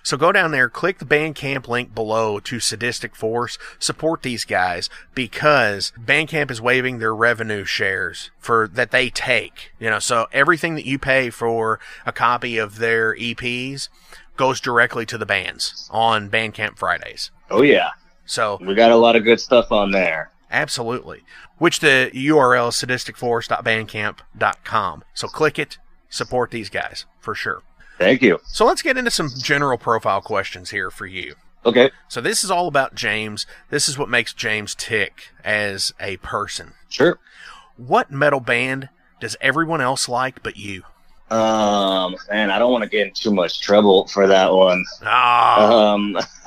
[0.05, 4.90] So go down there, click the Bandcamp link below to Sadistic Force, support these guys
[5.14, 9.73] because Bandcamp is waiving their revenue shares for that they take.
[9.81, 13.88] You know, so everything that you pay for a copy of their EPs
[14.37, 17.31] goes directly to the bands on Bandcamp Fridays.
[17.51, 17.93] Oh yeah.
[18.27, 20.33] So We got a lot of good stuff on there.
[20.51, 21.23] Absolutely.
[21.57, 25.05] Which the URL is sadisticforce.bandcamp.com.
[25.14, 25.79] So click it,
[26.11, 27.62] support these guys for sure.
[27.98, 28.40] Thank you.
[28.46, 31.35] So let's get into some general profile questions here for you.
[31.66, 31.90] Okay.
[32.09, 33.46] So this is all about James.
[33.70, 36.72] This is what makes James tick as a person.
[36.88, 37.18] Sure.
[37.76, 38.88] What metal band
[39.20, 40.82] does everyone else like but you?
[41.30, 44.84] Um, man, I don't want to get in too much trouble for that one.
[45.03, 46.18] Ah, Um,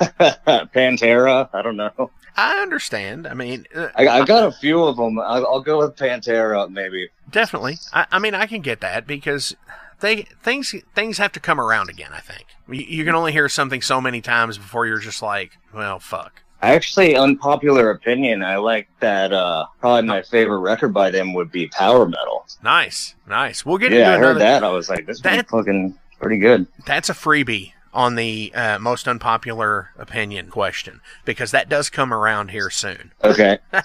[0.72, 1.48] Pantera.
[1.52, 2.10] I don't know.
[2.36, 3.26] I understand.
[3.26, 5.18] I mean, uh, I, I got a few of them.
[5.18, 7.08] I'll, I'll go with Pantera, maybe.
[7.30, 7.78] definitely.
[7.92, 9.56] I, I mean, I can get that because
[10.00, 12.10] they things things have to come around again.
[12.12, 15.58] I think you, you can only hear something so many times before you're just like,
[15.74, 16.42] well, fuck.
[16.60, 18.42] Actually, unpopular opinion.
[18.42, 19.32] I like that.
[19.32, 22.44] Uh, probably my favorite record by them would be Power Metal.
[22.64, 23.64] Nice, nice.
[23.64, 24.64] We'll get Yeah, I into heard that.
[24.64, 26.66] I was like, this That- is fucking pretty good.
[26.84, 32.50] That's a freebie on the uh, most unpopular opinion question because that does come around
[32.50, 33.12] here soon.
[33.24, 33.58] Okay.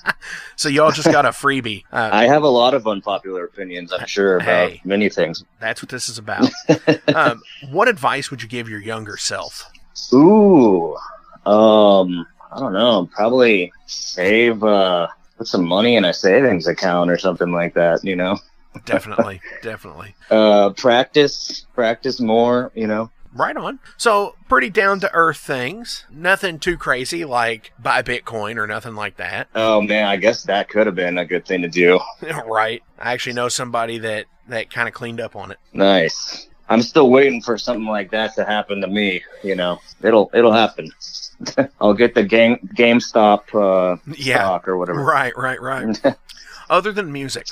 [0.56, 1.84] So y'all just got a freebie.
[1.92, 4.82] Uh, I have a lot of unpopular opinions, I'm sure, about Hey.
[4.86, 5.44] many things.
[5.60, 6.50] that's what this is about.
[7.16, 9.70] um, what advice would you give your younger self?
[10.14, 10.96] Ooh.
[11.46, 13.10] Um, I don't know.
[13.14, 18.16] Probably save, uh, put some money in a savings account or something like that, you
[18.16, 18.38] know?
[18.86, 20.16] definitely, definitely.
[20.32, 22.72] Uh, practice, practice more.
[22.76, 23.12] You know.
[23.36, 23.80] Right on.
[23.98, 26.06] So, pretty down to earth things.
[26.12, 29.48] Nothing too crazy like buy Bitcoin or nothing like that.
[29.56, 32.00] Oh man, I guess that could have been a good thing to do.
[32.46, 32.84] right.
[33.00, 35.58] I actually know somebody that that kind of cleaned up on it.
[35.74, 36.48] Nice.
[36.70, 39.22] I'm still waiting for something like that to happen to me.
[39.44, 40.92] You know, it'll it'll happen.
[41.82, 44.38] I'll get the game GameStop uh, Yeah.
[44.38, 45.04] stock or whatever.
[45.04, 46.00] Right, right, right.
[46.70, 47.48] Other than music,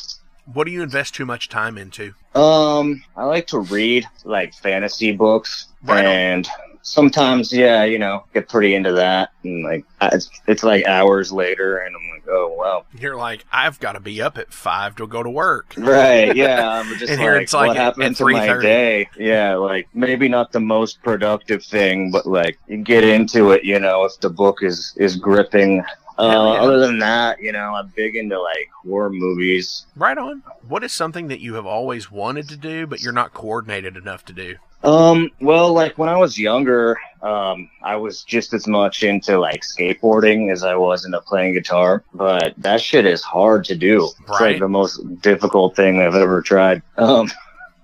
[0.46, 2.14] what do you invest too much time into?
[2.36, 6.48] Um, I like to read like fantasy books, Right and
[6.84, 11.78] sometimes, yeah, you know, get pretty into that, and like it's it's like hours later,
[11.78, 15.08] and I'm like, oh wow, You're like, I've got to be up at five to
[15.08, 15.74] go to work.
[15.78, 16.70] right, yeah.
[16.80, 19.10] I'm just And like, like what at- happened at to my day?
[19.18, 23.80] Yeah, like maybe not the most productive thing, but like you get into it, you
[23.80, 25.84] know, if the book is is gripping.
[26.22, 26.62] Uh, yeah.
[26.62, 29.86] Other than that, you know, I'm big into like horror movies.
[29.96, 30.44] Right on.
[30.68, 34.24] What is something that you have always wanted to do, but you're not coordinated enough
[34.26, 34.56] to do?
[34.84, 39.62] Um, well, like when I was younger, um, I was just as much into like
[39.62, 44.06] skateboarding as I was into playing guitar, but that shit is hard to do.
[44.06, 44.52] It's Right.
[44.54, 46.82] like the most difficult thing I've ever tried.
[46.98, 47.30] Um,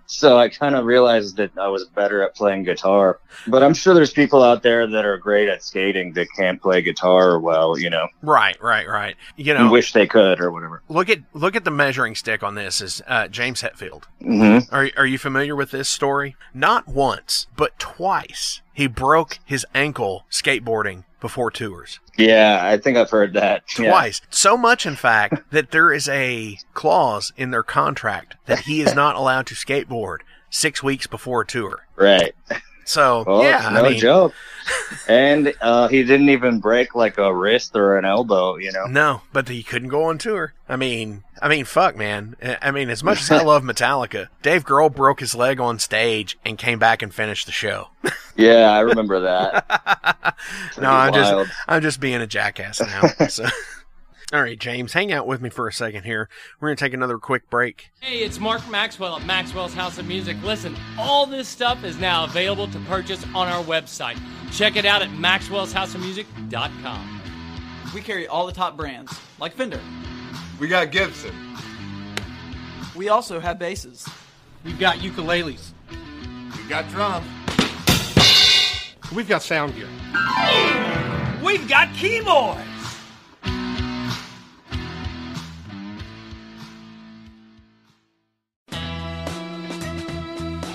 [0.08, 3.94] so I kind of realized that I was better at playing guitar, but I'm sure
[3.94, 7.90] there's people out there that are great at skating that can't play guitar well, you
[7.90, 9.16] know, Right, right, right.
[9.36, 10.82] You know, wish they could or whatever.
[10.90, 12.82] look at look at the measuring stick on this.
[12.82, 14.06] Is uh, James Hetfield?
[14.22, 16.36] hmm Are are you familiar with this story?
[16.54, 18.62] Not once, but twice.
[18.74, 22.00] He broke his ankle skateboarding before tours.
[22.18, 23.64] Yeah, I think I've heard that.
[23.78, 23.90] Yeah.
[23.90, 24.22] Twice.
[24.30, 28.96] So much, in fact, that there is a clause in their contract that he is
[28.96, 31.86] not allowed to skateboard six weeks before a tour.
[31.96, 32.34] Right.
[32.88, 34.34] So, Well, yeah, no I mean, joke.
[35.08, 38.86] and uh, he didn't even break like a wrist or an elbow, you know.
[38.86, 40.54] no, but he couldn't go on tour.
[40.70, 42.36] I mean, I mean, fuck, man.
[42.42, 45.80] I I mean, as much as I love Metallica, Dave Grohl broke his leg on
[45.80, 47.90] stage and came back and finished the show.
[48.40, 49.66] Yeah, I remember that.
[50.80, 51.48] no, I'm wild.
[51.48, 53.08] just I'm just being a jackass now.
[53.30, 53.48] so.
[54.34, 56.28] All right, James, hang out with me for a second here.
[56.60, 57.92] We're going to take another quick break.
[58.02, 60.36] Hey, it's Mark Maxwell at Maxwell's House of Music.
[60.44, 64.20] Listen, all this stuff is now available to purchase on our website.
[64.52, 67.22] Check it out at maxwellshouseofmusic.com.
[67.96, 69.80] We carry all the top brands, like Fender.
[70.60, 71.34] We got Gibson.
[72.98, 74.06] We also have basses.
[74.66, 75.72] We've got ukuleles.
[76.54, 77.26] We've got drums.
[79.16, 79.88] We've got sound gear.
[81.42, 82.77] We've got keyboards!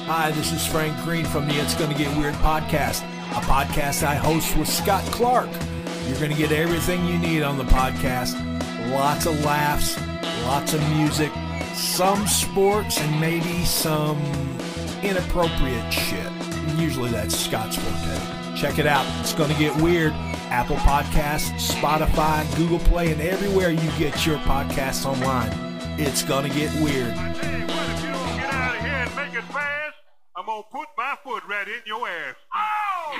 [0.06, 4.14] Hi, this is Frank Green from the It's Gonna Get Weird podcast, a podcast I
[4.16, 5.48] host with Scott Clark.
[6.06, 8.34] You're gonna get everything you need on the podcast
[8.90, 9.96] lots of laughs,
[10.44, 11.30] lots of music,
[11.74, 14.18] some sports, and maybe some
[15.02, 16.30] inappropriate shit.
[16.76, 18.56] Usually that's Scott's forte.
[18.56, 19.06] Check it out.
[19.20, 20.12] It's gonna get weird.
[20.50, 25.50] Apple Podcasts, Spotify, Google Play, and everywhere you get your podcasts online.
[25.98, 27.14] It's gonna get weird.
[30.42, 30.48] Fast?
[30.48, 32.34] I'm gonna put my foot right in your ass.
[32.54, 33.18] Oh!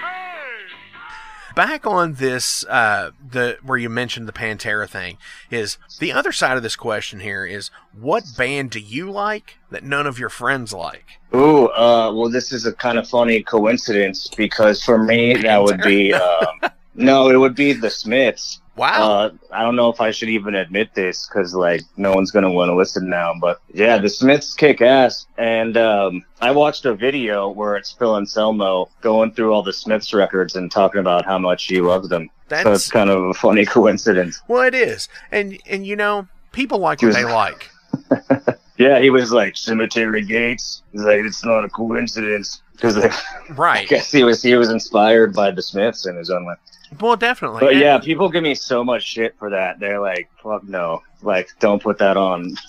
[0.00, 1.54] Hey!
[1.54, 5.18] Back on this, uh, the where you mentioned the Pantera thing
[5.50, 9.84] is the other side of this question here is what band do you like that
[9.84, 11.20] none of your friends like?
[11.34, 15.82] Ooh, uh, well, this is a kind of funny coincidence because for me that would
[15.82, 16.60] be um,
[16.94, 18.60] no, it would be the Smiths.
[18.74, 19.10] Wow.
[19.12, 22.50] Uh, I don't know if I should even admit this because like no one's gonna
[22.50, 25.26] want to listen now, but yeah, the Smiths kick ass.
[25.36, 30.14] And um, I watched a video where it's Phil Anselmo going through all the Smiths
[30.14, 32.28] records and talking about how much he loves them.
[32.28, 34.40] so That's- it's kind of a funny coincidence.
[34.48, 37.68] well, it is, and and you know people like what they like.
[38.78, 40.82] Yeah, he was like cemetery gates.
[40.92, 42.96] He's like, it's not a coincidence because
[43.50, 43.82] right.
[43.82, 46.54] I guess he was he was inspired by the Smiths in his own way.
[47.00, 47.60] Well, definitely.
[47.60, 49.80] But And- yeah, people give me so much shit for that.
[49.80, 52.54] They're like, fuck no, like don't put that on.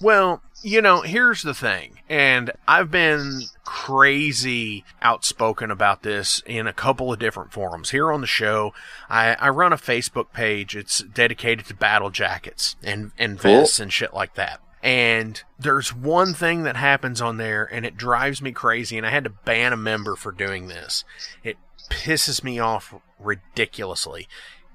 [0.00, 6.72] Well, you know, here's the thing, and I've been crazy outspoken about this in a
[6.72, 7.90] couple of different forums.
[7.90, 8.72] Here on the show,
[9.08, 10.76] I, I run a Facebook page.
[10.76, 13.60] It's dedicated to battle jackets and, and Cool.
[13.60, 14.60] vests and shit like that.
[14.82, 19.10] And there's one thing that happens on there, and it drives me crazy, and I
[19.10, 21.02] had to ban a member for doing this.
[21.42, 21.56] It
[21.90, 24.28] pisses me off ridiculously.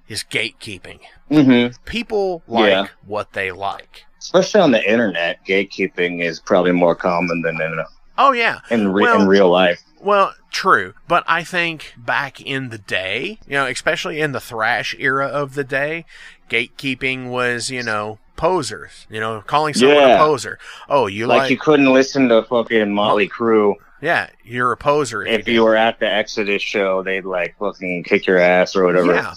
[0.08, 1.00] Is gatekeeping.
[1.30, 2.88] hmm People like Yeah.
[3.06, 4.04] what they like.
[4.20, 7.82] Especially on the internet, gatekeeping is probably more common than in
[8.18, 8.60] Oh yeah.
[8.70, 9.82] in, re- Well- in real life.
[10.02, 14.96] Well, true, but I think back in the day, you know, especially in the thrash
[15.00, 16.06] era of the day,
[16.50, 19.06] gatekeeping was, you know, posers.
[19.10, 20.58] You know, calling someone a poser.
[20.89, 25.24] Oh, you like, like, you couldn't listen to fucking Motley Crue yeah, you're a poser.
[25.26, 27.04] if you were at the Exodus show.
[27.04, 29.14] They'd like fucking kick your ass or whatever.
[29.14, 29.34] Yeah.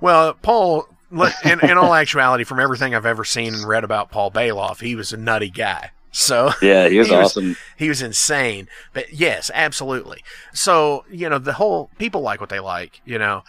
[0.00, 0.88] Well, Paul,
[1.44, 4.94] in, in all actuality, from everything I've ever seen and read about Paul Baloff, he
[4.96, 5.90] was a nutty guy.
[6.10, 7.56] So Yeah, he was awesome.
[7.76, 8.68] he was insane.
[8.92, 10.22] But yes, absolutely.
[10.52, 13.00] So you know, the whole people like what they like.
[13.04, 13.44] You know,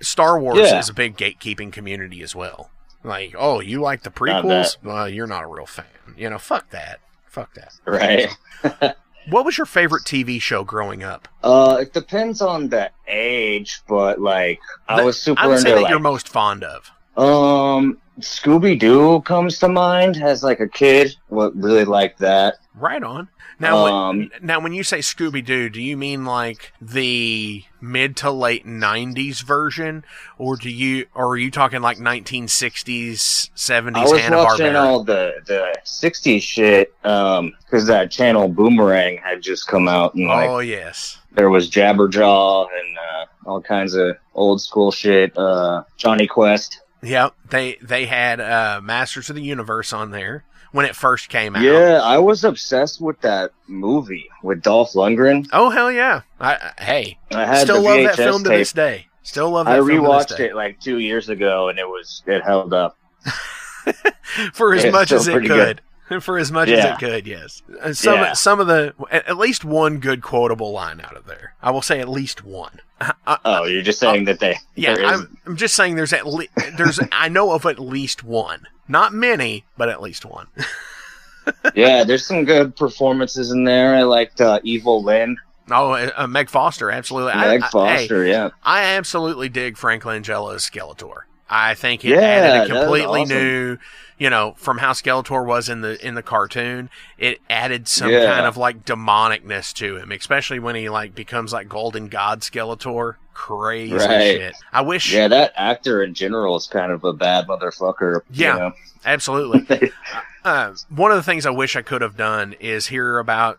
[0.00, 0.78] Star Wars Yeah.
[0.78, 2.70] is a big gatekeeping community as well.
[3.02, 4.76] Like, oh, you like the prequels?
[4.82, 5.86] Well, you're not a real fan.
[6.16, 7.00] You know, fuck that.
[7.26, 7.72] Fuck that.
[7.86, 8.28] Right.
[9.28, 11.28] What was your favorite TV show growing up?
[11.42, 15.76] Uh, it depends on the age, but like I was super I would say into
[15.76, 16.90] that like you're most fond of.
[17.16, 21.16] um Scooby Doo comes to mind as like a kid.
[21.28, 22.56] What really liked that.
[22.74, 23.28] Right on.
[23.60, 28.16] Now, when- Um, now, when you say Scooby Doo, do you mean like the mid
[28.16, 30.02] to late '90s version,
[30.38, 34.84] or do you, or are you talking like 1960s, 70s I was Hanna watching Barbera?
[34.84, 40.26] all the the '60s shit um because that channel Boomerang had just come out and
[40.26, 45.36] like oh yes, there was Jabberjaw and uh, all kinds of old school shit.
[45.36, 46.80] Uh, Jonny Quest.
[47.02, 47.34] yep.
[47.48, 51.62] They they had uh, Masters of the Universe on there when it first came out.
[51.62, 55.46] Yeah, I was obsessed with that movie with Dolph Lundgren.
[55.52, 56.22] Oh hell yeah!
[56.38, 59.06] I, I- hey, I still love that film to this day.
[59.22, 61.86] Still love that I film to this rewatched it like two years ago, and it
[61.86, 62.96] was it held up.
[64.52, 65.80] for as It's much as it could.
[66.22, 67.62] For as much as it could, yes.
[67.92, 68.32] Some Yeah.
[68.32, 71.54] some of the at least one good quotable line out of there.
[71.62, 72.80] I will say at least one.
[73.00, 76.50] I- Oh, you're just saying that they yeah, I'm, I'm just saying there's at least
[76.76, 78.66] there's I know of at least one.
[78.88, 80.48] Not many, but at least one.
[81.74, 83.94] yeah, there's some good performances in there.
[83.94, 85.36] I liked uh, Evil Lynn,
[85.70, 87.32] Oh, uh, uh, Meg Foster, absolutely.
[87.32, 88.26] I- Meg I- hey, Foster.
[88.26, 91.22] yeah, I absolutely dig Frank Langella's Skeletor.
[91.50, 93.36] I think it Yeah, added a completely awesome.
[93.36, 93.78] new,
[94.18, 96.88] you know, from how Skeletor was in the in the cartoon.
[97.18, 98.26] It added some Yeah.
[98.26, 103.16] kind of like demonicness to him, especially when he like becomes like Golden God Skeletor.
[103.34, 104.06] Crazy Right.
[104.36, 104.54] shit.
[104.72, 105.12] I wish.
[105.12, 105.26] yeah.
[105.28, 108.20] That actor in general is kind of a bad motherfucker.
[108.30, 108.56] you Yeah.
[108.58, 108.72] know?
[109.04, 109.90] Absolutely.
[110.44, 113.58] uh, one of the things I wish I could have done is hear about.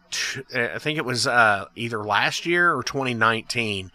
[0.56, 3.92] I think it was uh, either last year or 2019.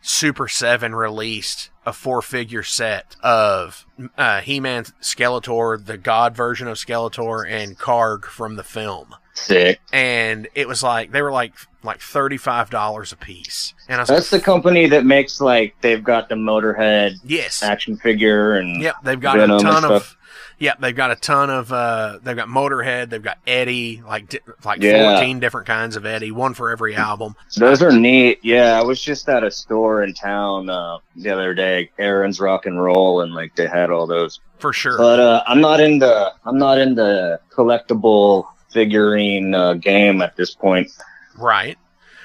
[0.00, 3.86] Super Seven released a four-figure set of
[4.16, 9.14] uh, He-Man, Skeletor, the God version of Skeletor, and Karg from the film.
[9.32, 9.80] Sick.
[9.92, 13.72] And it was like they were like like thirty-five dollars a piece.
[13.88, 17.96] And I was That's the company that makes like they've got the Motorhead yes, action
[17.96, 20.17] figure and Yep, they've got Venom a ton of.
[20.60, 21.72] Yep, they've got a ton of.
[21.72, 23.10] uh They've got Motorhead.
[23.10, 25.12] They've got Eddie, like di- like Yeah.
[25.16, 27.36] fourteen different kinds of Eddie, one for every album.
[27.56, 28.40] Those are neat.
[28.42, 32.66] Yeah, I was just at a store in town uh, the other day, Aaron's Rock
[32.66, 34.40] and Roll, and like they had all those.
[34.58, 34.98] For sure.
[34.98, 40.34] But uh, I'm not in the I'm not in the collectible figurine uh, game at
[40.36, 40.90] this point.
[41.36, 41.78] right.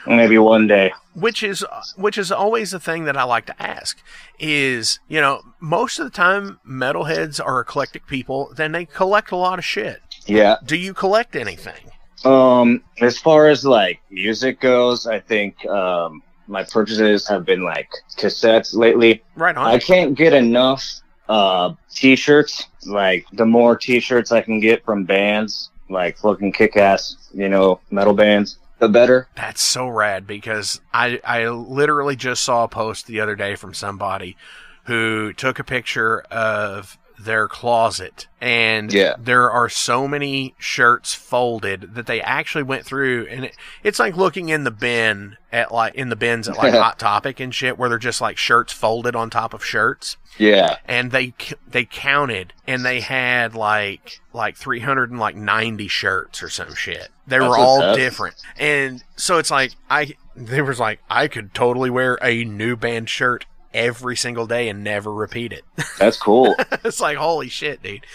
[0.06, 0.94] Maybe one day.
[1.14, 4.02] Which is which is always the thing that I like to ask
[4.40, 9.36] is you know most of the time metalheads are eclectic people, then they collect a
[9.36, 10.02] lot of shit.
[10.26, 10.58] Yeah.
[10.66, 11.92] Do you collect anything?
[12.26, 17.90] Um, as far as like music goes, I think um, my purchases have been like
[18.18, 19.24] cassettes lately.
[19.36, 19.66] Right on.
[19.66, 22.68] I can't get enough uh, t-shirts.
[22.86, 28.14] Like the more t-shirts I can get from bands, like fucking kick-ass, you know, metal
[28.14, 29.28] bands, the better.
[29.36, 33.74] That's so rad because I I literally just saw a post the other day from
[33.74, 34.38] somebody
[34.86, 39.16] who took a picture of their closet and Yeah.
[39.18, 44.18] there are so many shirts folded that they actually went through and it, it's like
[44.18, 47.78] looking in the bin at like in the bins at like hot topic and shit
[47.78, 50.78] where they're just like shirts folded on top of shirts Yeah.
[50.86, 51.34] and they
[51.66, 57.58] they counted and they had like like 390 shirts or some shit they That's were
[57.58, 62.44] all different and so it's like i there was like i could totally wear a
[62.44, 65.64] new band shirt every single day and never repeat it
[66.00, 66.56] That's cool.
[66.84, 68.06] it's like holy shit dude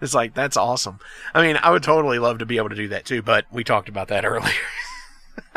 [0.00, 1.00] it's like that's awesome
[1.34, 3.64] i mean i would totally love to be able to do that too but we
[3.64, 4.52] talked about that earlier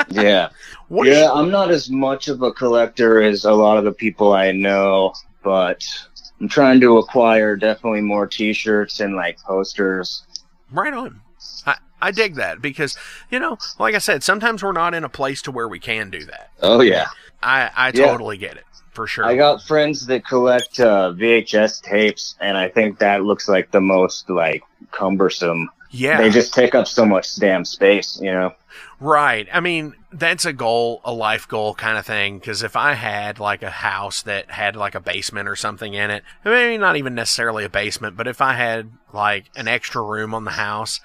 [0.09, 0.49] yeah.
[0.87, 4.33] What yeah, I'm not as much of a collector as a lot of the people
[4.33, 5.83] I know, but
[6.39, 10.25] I'm trying to acquire definitely more t-shirts and like posters.
[10.71, 11.21] Right on.
[12.01, 12.97] I, dig that because,
[13.29, 16.09] you know, like I said, sometimes we're not in a place to where we can
[16.09, 16.51] do that.
[16.61, 17.07] Oh yeah.
[17.43, 18.05] I, I Yeah.
[18.07, 19.25] totally get it for sure.
[19.25, 23.81] I got friends that collect uh, VHS tapes, and I think that looks like the
[23.81, 25.69] most like cumbersome.
[25.91, 26.17] yeah.
[26.17, 28.53] They just take up so much damn space, you know.
[28.99, 29.47] right.
[29.53, 32.37] I mean, that's a goal, a life goal kind of thing.
[32.39, 36.11] Because if I had like a house that had like a basement or something in
[36.11, 40.33] it, maybe not even necessarily a basement, but if I had like an extra room
[40.33, 40.99] on the house,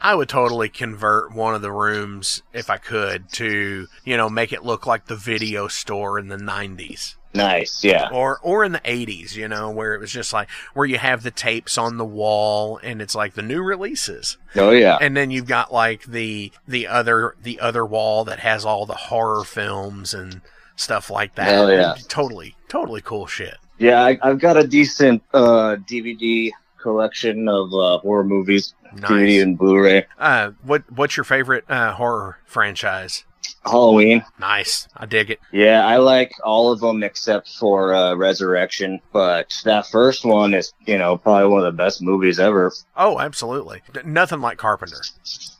[0.00, 4.52] I would totally convert one of the rooms if I could to, you know, make
[4.52, 7.16] it look like the video store in the 90s.
[7.32, 8.08] Nice, yeah.
[8.10, 11.22] Or or in the 80s, you know, where it was just like where you have
[11.22, 14.36] the tapes on the wall and it's like the new releases.
[14.56, 14.98] Oh yeah.
[15.00, 18.94] And then you've got like the the other the other wall that has all the
[18.94, 20.40] horror films and
[20.74, 21.46] stuff like that.
[21.46, 21.94] Hell yeah.
[22.08, 23.58] Totally totally cool shit.
[23.78, 26.50] Yeah, I, I've got a decent uh, DVD
[26.82, 29.10] collection of uh, horror movies, Nice.
[29.10, 30.06] DVD and Blu-ray.
[30.18, 33.24] Uh what what's your favorite uh horror franchise?
[33.64, 34.24] Halloween.
[34.38, 34.88] Nice.
[34.96, 35.38] I dig it.
[35.52, 40.72] Yeah, I like all of them except for uh, Resurrection, but that first one is,
[40.86, 42.72] you know, probably one of the best movies ever.
[42.96, 43.82] Oh, absolutely.
[43.92, 45.00] D- nothing like Carpenter.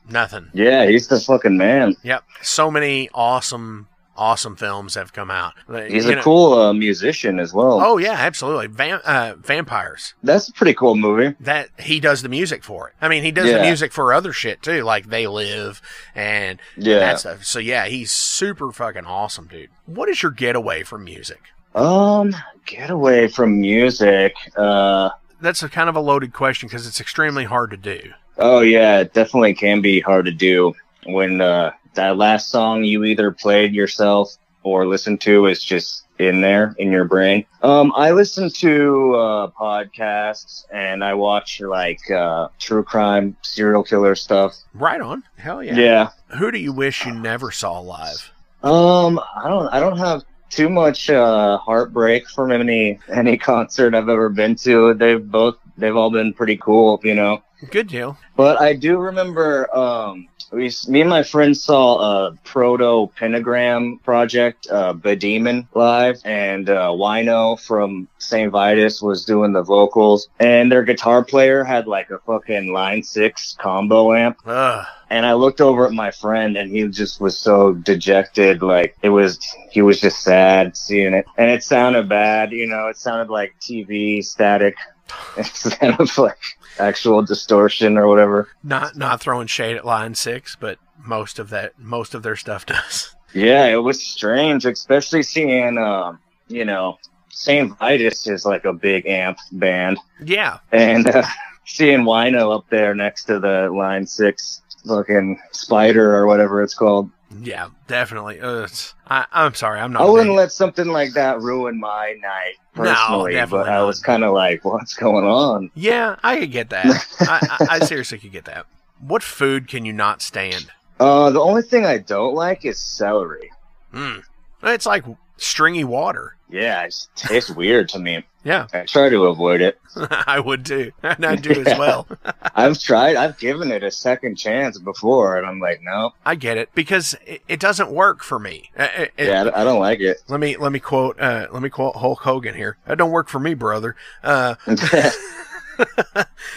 [0.09, 0.49] Nothing.
[0.55, 1.95] Yeah, he's the fucking man.
[2.03, 2.25] Yep.
[2.43, 3.87] So many awesome,
[4.21, 5.55] awesome films have come out.
[5.89, 7.81] He's You a know- cool uh, musician as well.
[7.81, 8.69] Oh yeah, absolutely.
[9.05, 10.15] Uh, vampires.
[10.23, 11.35] That's a pretty cool movie.
[11.41, 12.95] That he does the music for it.
[13.01, 15.81] I mean, he does the music for other shit too, like They Live
[16.15, 16.99] and Yeah.
[16.99, 17.45] that stuff.
[17.45, 19.71] So yeah, he's super fucking awesome, dude.
[19.87, 21.41] What is your getaway from music?
[21.75, 24.35] Um, get away from music.
[24.57, 25.11] Uh,
[25.41, 28.13] That's a kind of a loaded question because it's extremely hard to do.
[28.39, 30.75] oh yeah, it definitely can be hard to do
[31.07, 36.43] when uh, that last song you either played yourself or listened to is just in
[36.43, 37.47] there in your brain.
[37.63, 44.15] Um, I listen to uh, podcasts and I watch like uh, true crime, serial killer
[44.15, 44.55] stuff.
[44.75, 45.23] Right on.
[45.37, 45.77] Hell yeah.
[45.77, 46.11] Yeah.
[46.39, 48.31] Who do you wish you never saw live?
[48.63, 54.09] Um, I don't, I don't have too much uh, heartbreak from any any concert I've
[54.09, 54.93] ever been to.
[54.95, 57.43] They've both, they've all been pretty cool, you know.
[57.71, 58.19] Good deal.
[58.37, 64.67] But I do remember, um, we, me and my friends saw a proto pentagram project,
[64.69, 68.51] uh, Demon live, and uh, Wino from St.
[68.51, 73.57] Vitus was doing the vocals, and their guitar player had like a fucking Line Six
[73.61, 74.39] combo amp.
[74.47, 74.87] Ugh.
[75.09, 78.63] And I looked over at my friend, and he just was so dejected.
[78.63, 79.39] Like it was,
[79.71, 82.53] he was just sad seeing it, and it sounded bad.
[82.53, 84.77] You know, it sounded like TV static
[85.37, 86.39] instead of like
[86.79, 88.49] actual distortion or whatever.
[88.63, 92.65] Not not throwing shade at Line Six, but most of that most of their stuff
[92.67, 93.15] does.
[93.35, 96.99] Yeah, it was strange, especially seeing, um, you know,
[97.29, 97.77] St.
[97.79, 100.59] Vitus is like a big amp band, Yeah.
[100.73, 101.23] and uh,
[101.65, 107.09] seeing Wino up there next to the Line Six fucking Spider or whatever it's called.
[107.39, 108.41] Yeah, definitely.
[108.41, 108.67] Uh,
[109.07, 110.03] I, I'm sorry, I'm not.
[110.03, 113.83] I wouldn't big- let something like that ruin my night No, personally, definitely but I
[113.83, 115.71] was kind of like, what's going on?
[115.75, 117.07] Yeah, I could get that.
[117.21, 118.67] I, I, I seriously could get that.
[119.01, 120.71] What food can you not stand?
[120.99, 123.51] Uh, the only thing I don't like is celery.
[123.93, 124.19] Hmm.
[124.63, 125.05] It's like
[125.37, 126.37] stringy water.
[126.51, 128.25] Yeah, it tastes weird to me.
[128.43, 129.79] Yeah, I try to avoid it.
[130.27, 132.07] I would too, and I do as well.
[132.55, 136.57] I've tried, I've given it a second chance before, and I'm like, no, I get
[136.57, 138.71] it because it, it doesn't work for me.
[138.79, 140.23] Uh, it- it- yeah, I don't like it.
[140.29, 142.79] Let me let me quote uh, let me quote Hulk Hogan here.
[142.87, 143.95] That don't work for me, brother.
[144.23, 144.55] Uh,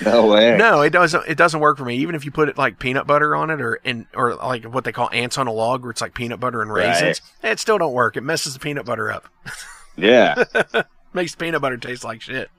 [0.05, 0.57] no way.
[0.57, 1.27] no, it doesn't.
[1.27, 1.95] It doesn't work for me.
[1.97, 4.83] Even if you put it like peanut butter on it, or in or like what
[4.85, 7.21] they call ants on a log, where it's like peanut butter and raisins.
[7.43, 8.15] It still don't work.
[8.17, 9.27] It messes the peanut butter up.
[9.95, 10.43] Yeah,
[11.13, 12.49] Makes peanut butter taste like shit.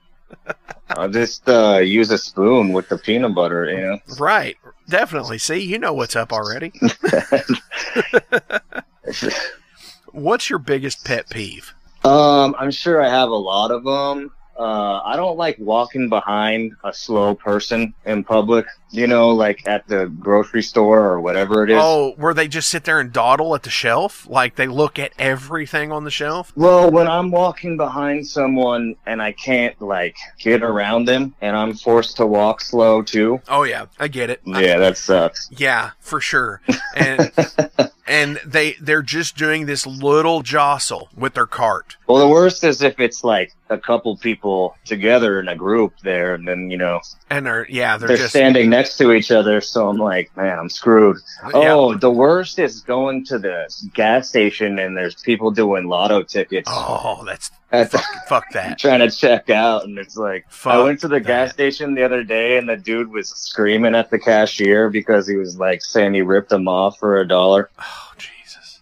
[0.91, 3.99] I'll just uh, use a spoon with the peanut butter, you know.
[4.18, 4.57] Right.
[4.89, 5.39] Definitely.
[5.39, 6.72] See, you know what's up already.
[10.12, 11.74] What's your biggest pet peeve?
[12.05, 14.30] Um, I'm sure I have a lot of them.
[14.59, 18.67] Uh, I don't like walking behind a slow person in public.
[18.91, 21.79] You know, like at the grocery store or whatever it is.
[21.81, 24.29] Oh, where they just sit there and dawdle at the shelf?
[24.29, 26.53] Like they look at everything on the shelf?
[26.55, 31.75] Well, when I'm walking behind someone and I can't like get around them, and I'm
[31.75, 33.41] forced to walk slow too.
[33.49, 34.43] Oh yeah, I get it.
[34.47, 35.49] Yeah, that sucks.
[35.51, 36.61] Yeah, for sure.
[36.97, 37.33] And
[38.07, 41.97] and they they're just doing this little jostle with their cart.
[42.07, 46.35] Well, the worst is if it's like a couple people together in a group there,
[46.35, 47.01] and then you know
[47.31, 49.61] And they're yeah, they're, they're, just standing next to each other.
[49.61, 51.17] So I'm like, man, I'm screwed.
[51.55, 56.69] Oh, the worst is going to the gas station and there's people doing lotto tickets.
[56.71, 57.51] Oh, that's
[57.81, 58.79] At the- fuck, fuck that.
[58.79, 62.22] trying to check out, and it's like I went to the gas station the other
[62.25, 66.22] day, and the dude was screaming at the cashier because he was like saying he
[66.22, 67.70] ripped him off for a dollar.
[67.79, 68.81] Oh Jesus!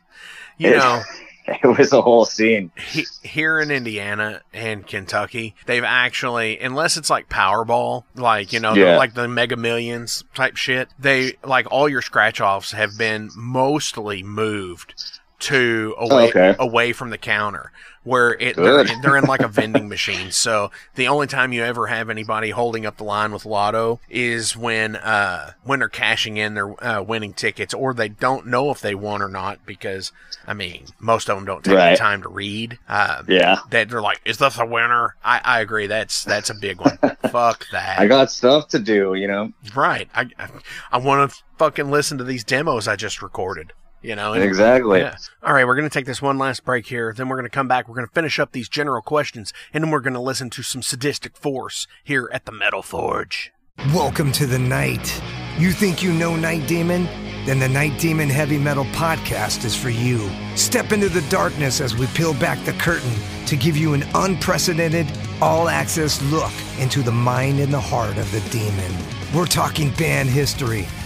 [0.58, 1.02] You know,
[1.46, 2.70] it was a whole scene.
[2.76, 8.74] He, here in Indiana and Kentucky, they've actually, unless it's like Powerball, like, you know,
[8.74, 13.30] the- like the Mega Millions type shit, they, like, all your scratch offs have been
[13.36, 14.94] mostly moved
[15.40, 16.54] to away, Okay.
[16.60, 17.72] away from the counter
[18.04, 20.30] where it, they're, they're in like a vending machine.
[20.32, 24.56] So the only time you ever have anybody holding up the line with Lotto is
[24.56, 28.80] when, uh, when they're cashing in their, uh, winning tickets or they don't know if
[28.80, 30.10] they won or not because,
[30.46, 31.96] I mean, most of them don't take the Right.
[31.98, 32.78] time to read.
[32.88, 33.58] Uh, Yeah.
[33.70, 35.14] that they're like, is this a winner?
[35.24, 35.86] I, I agree.
[35.86, 36.98] That's, that's a big one.
[37.30, 38.00] Fuck that.
[38.00, 39.52] I got stuff to do, you know.
[39.76, 40.08] right.
[40.14, 40.48] I, I,
[40.92, 43.72] I want to fucking listen to these demos I just recorded.
[44.02, 45.00] You know, and- Exactly.
[45.00, 45.16] Yeah.
[45.42, 47.12] All right, we're going to take this one last break here.
[47.16, 47.88] Then we're going to come back.
[47.88, 50.62] We're going to finish up these general questions, and then we're going to listen to
[50.62, 53.52] some sadistic force here at the Metal Forge.
[53.94, 55.22] Welcome to the night.
[55.58, 57.04] You think you know Night Demon?
[57.46, 60.30] Then the Night Demon Heavy Metal Podcast is for you.
[60.56, 63.12] Step into the darkness as we peel back the curtain
[63.46, 65.06] to give you an unprecedented,
[65.40, 68.92] all access look into the mind and the heart of the demon.
[69.34, 70.86] We're talking band history,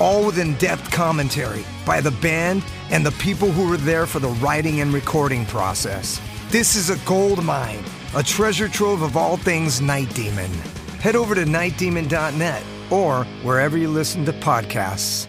[0.00, 4.18] all with in depth commentary by the band and the people who were there for
[4.18, 6.20] the writing and recording process.
[6.50, 7.82] This is a gold mine,
[8.14, 10.50] a treasure trove of all things Night Demon.
[11.00, 15.26] Head over to nightdemon.net or wherever you listen to podcasts.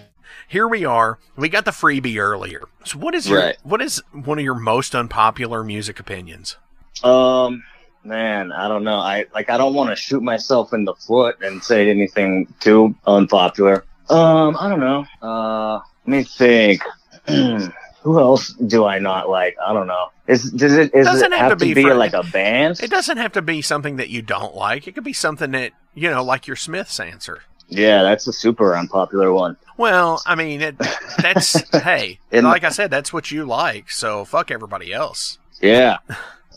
[0.48, 1.20] Here we are.
[1.36, 2.62] We got the freebie earlier.
[2.86, 3.58] So, what is your Right.
[3.64, 6.56] what is one of your most unpopular music opinions?
[7.04, 7.64] Um,
[8.04, 8.96] man, I don't know.
[8.98, 12.96] I like I don't want to shoot myself in the foot and say anything too
[13.06, 13.84] unpopular.
[14.10, 15.06] Um, I don't know.
[15.22, 16.82] Uh, let me think.
[17.28, 19.58] Who else do I not like?
[19.66, 20.08] I don't know.
[20.28, 22.80] Is does it is Doesn't it have have, to be be, for- like a band?
[22.82, 24.88] It doesn't have to be something that you don't like.
[24.88, 27.44] It could be something that you know, like your Smiths answer.
[27.70, 29.58] Yeah, that's a super unpopular one.
[29.76, 30.78] Well, I mean, it,
[31.20, 33.92] that's hey, In- like I said, that's what you like.
[33.92, 35.38] So fuck everybody else.
[35.62, 35.98] Yeah,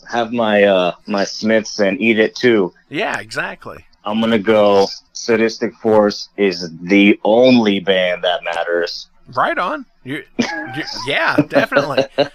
[0.09, 2.73] have my uh my Smiths and eat it too.
[2.87, 3.85] Yeah, exactly.
[4.05, 4.87] I'm gonna go.
[5.21, 9.07] Sadistic Force is the only band that matters.
[9.35, 9.85] Right on.
[10.03, 12.05] You, you, yeah, definitely.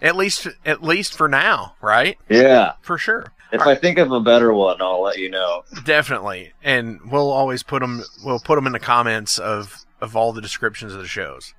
[0.00, 2.16] At least, at least for now, right?
[2.28, 2.74] Yeah.
[2.82, 3.32] For sure.
[3.50, 5.64] If I think of a better one, I'll let you know.
[5.84, 8.04] Definitely, and we'll always put them.
[8.24, 11.52] We'll put them in the comments of of all the descriptions of the shows.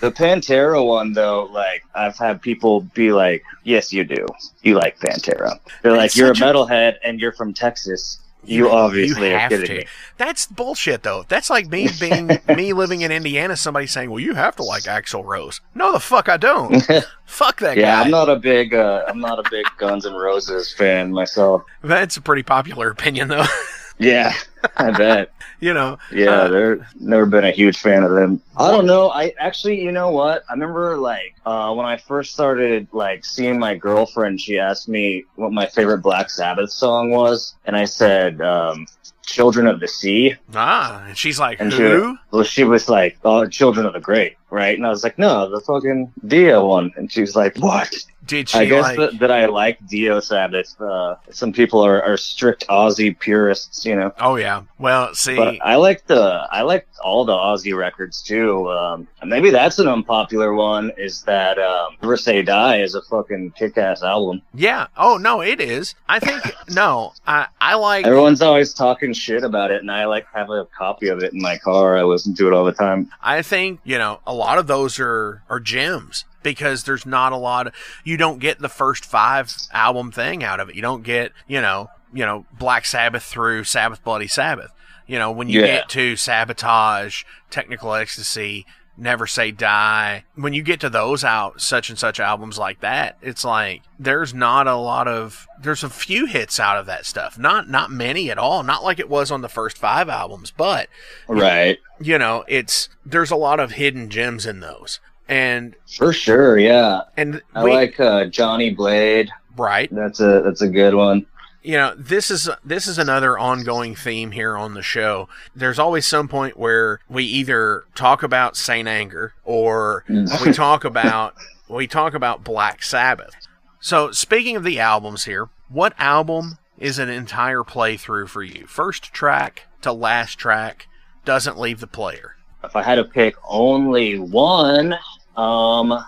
[0.00, 4.26] The Pantera one, though, like I've had people be like, "Yes, you do.
[4.62, 8.18] You like Pantera." They're like, "You're a such a- metalhead and you're from Texas.
[8.46, 9.74] You, obviously you are have kidding to.
[9.78, 9.86] me."
[10.16, 11.24] That's bullshit, though.
[11.28, 13.56] That's like me being me living in Indiana.
[13.56, 16.80] Somebody saying, "Well, you have to like Axl Rose." No, the fuck I don't.
[17.26, 18.02] fuck that yeah, guy.
[18.02, 21.62] I'm not a big, uh, I'm not a big Guns N' Roses fan myself.
[21.82, 23.44] That's a pretty popular opinion, though.
[23.98, 24.34] Yeah,
[24.76, 25.32] I bet.
[25.60, 25.98] you know.
[26.12, 28.40] Yeah, uh, they're never been a huge fan of them.
[28.56, 29.10] I don't know.
[29.10, 30.44] I actually, you know what?
[30.48, 34.40] I remember like uh, when I first started like seeing my girlfriend.
[34.40, 38.86] She asked me what my favorite Black Sabbath song was, and I said um,
[39.24, 42.18] "Children of the Sea." ah, and she's like, And who?
[42.44, 44.76] She, well, she was like, "Oh, Children of the Grave," right?
[44.76, 47.94] And I was like, "No, the fucking Dio one." And she was like, "What?"
[48.26, 48.96] Did she I guess like?
[48.96, 50.74] that, that I like Dio Sabbath.
[50.80, 54.12] Uh, some people are, are strict Ozzy purists, you know.
[54.18, 54.62] oh yeah.
[54.80, 58.68] Well, see, But I like the I like all the Ozzy records too.
[58.68, 60.90] Um, maybe that's an unpopular one.
[60.98, 64.42] Is that um, Never Say Die is a fucking kick-ass album.
[64.54, 64.88] yeah.
[64.96, 65.94] Oh no, it is.
[66.08, 67.12] I think no.
[67.28, 68.06] I I like.
[68.06, 71.40] Everyone's always talking shit about it, and I like have a copy of it in
[71.40, 71.96] my car.
[71.96, 73.08] I listen to it all the time.
[73.22, 77.36] I think, you know, a lot of those are, are gems because there's not a
[77.36, 77.74] lot of,
[78.04, 80.74] you don't get the first five album thing out of it.
[80.74, 84.72] You don't get, you know, you know, Black Sabbath through Sabbath Bloody Sabbath.
[85.06, 85.66] You know, when you Yeah.
[85.66, 88.66] get to Sabotage, Technical Ecstasy,
[88.98, 93.18] Never Say Die, when you get to those out, such and such albums like that,
[93.20, 97.38] it's like there's not a lot of there's a few hits out of that stuff.
[97.38, 98.62] Not not many at all.
[98.62, 100.88] Not like it was on the first five albums, but
[101.28, 101.78] Right.
[102.00, 105.00] you know, it's there's a lot of hidden gems in those.
[105.28, 107.00] And For sure, yeah.
[107.16, 109.28] and I we, like uh, Johnny Blade.
[109.56, 109.88] right.
[109.92, 111.26] That's a that's a good one.
[111.66, 115.28] You know, this is this is another ongoing theme here on the show.
[115.52, 121.34] There's always some point where we either talk about Saint Anger or we talk about
[121.68, 123.34] we talk about Black Sabbath.
[123.80, 128.68] So, speaking of the albums here, what album is an entire playthrough for you?
[128.68, 130.86] First track to last track
[131.24, 132.36] doesn't leave the player.
[132.62, 134.94] If I had to pick only one,
[135.36, 136.04] um,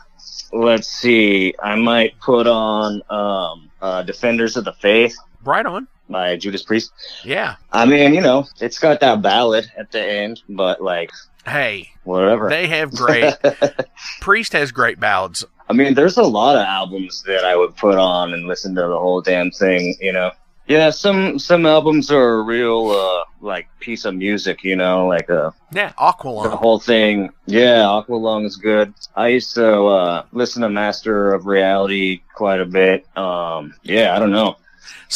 [0.53, 5.17] let's see, I might put on um, uh, Defenders of the Faith.
[5.49, 5.89] Right on.
[6.11, 6.93] By Judas Priest.
[7.25, 7.57] Yeah.
[7.73, 11.11] I mean, you know, it's got that ballad at the end, but like,
[11.47, 12.51] hey, whatever.
[12.51, 13.35] They have great.
[14.21, 15.47] Priest has great ballads.
[15.67, 18.83] I mean, there's a lot of albums that I would put on and listen to
[18.83, 20.33] the whole damn thing, you know.
[20.67, 25.31] Yeah, some some albums are a real uh like piece of music, you know, like
[25.31, 26.43] a yeah, Aqualung.
[26.51, 27.31] The whole thing.
[27.47, 28.93] Yeah, Aqualung is good.
[29.17, 33.07] I used to uh listen to Master of Reality quite a bit.
[33.17, 34.59] Um yeah, I don't know.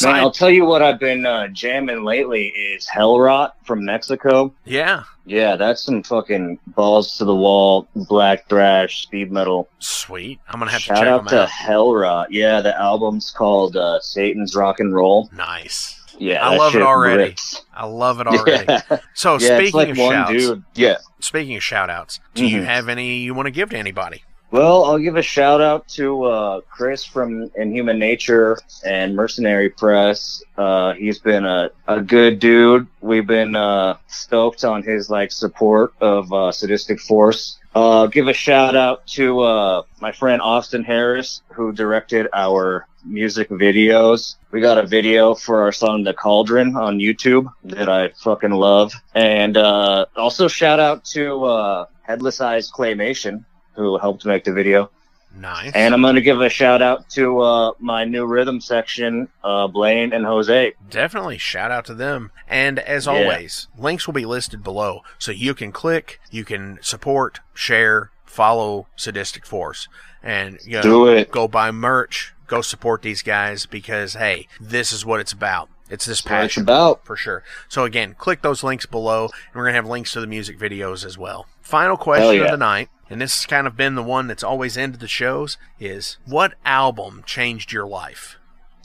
[0.01, 4.53] Man, I'll tell you what I've been uh, jamming lately is Hellrot from Mexico.
[4.65, 5.03] Yeah.
[5.25, 9.69] Yeah, that's some fucking balls to the wall, black thrash, speed metal.
[9.79, 10.39] Sweet.
[10.49, 11.49] I'm gonna have Shout to check out them to out.
[11.49, 12.25] Hellrot.
[12.29, 15.29] Yeah, the album's called uh, Satan's Rock and Roll.
[15.35, 15.99] Nice.
[16.19, 17.23] Yeah, I love it already.
[17.23, 17.63] rips.
[17.73, 18.65] I love it already.
[18.67, 18.99] Yeah.
[19.13, 20.63] So Yeah, speaking like of shouts, dude.
[20.75, 20.97] Yeah.
[21.21, 22.65] Speaking of shout outs, do you Mhm.
[22.65, 24.23] have any you want to give to anybody?
[24.53, 30.43] Well, I'll give a shout out to uh, Chris from Inhuman Nature and Mercenary Press.
[30.55, 32.85] Uh, he's been a, a good dude.
[33.01, 37.57] We've been uh, stoked on his like support of uh, Sadistic Force.
[37.73, 43.49] Uh, give a shout out to uh, my friend Austin Harris, who directed our music
[43.49, 44.35] videos.
[44.51, 48.93] We got a video for our song The Cauldron on YouTube that I fucking love.
[49.15, 53.45] And uh, also shout out to uh, Headless Eyes Claymation,
[53.75, 54.89] who helped make the video.
[55.35, 55.71] Nice.
[55.73, 59.67] And I'm going to give a shout out to uh, my new rhythm section, uh,
[59.67, 60.73] Blaine and Jose.
[60.91, 62.31] Definitely shout out to them.
[62.47, 63.13] And as Yeah.
[63.13, 68.87] always, links will be listed below so you can click, you can support, share, follow
[68.95, 69.87] Sadistic Force,
[70.21, 71.31] and you know, Do it.
[71.31, 75.67] go buy merch, go support these guys because hey, this is what it's about.
[75.93, 77.05] It's this passion about.
[77.05, 77.43] for sure.
[77.69, 81.05] So again, click those links below, and we're gonna have links to the music videos
[81.05, 81.45] as well.
[81.61, 82.45] Final question yeah.
[82.45, 85.07] of the night, and this has kind of been the one that's always ended the
[85.07, 88.37] shows, is what album changed your life?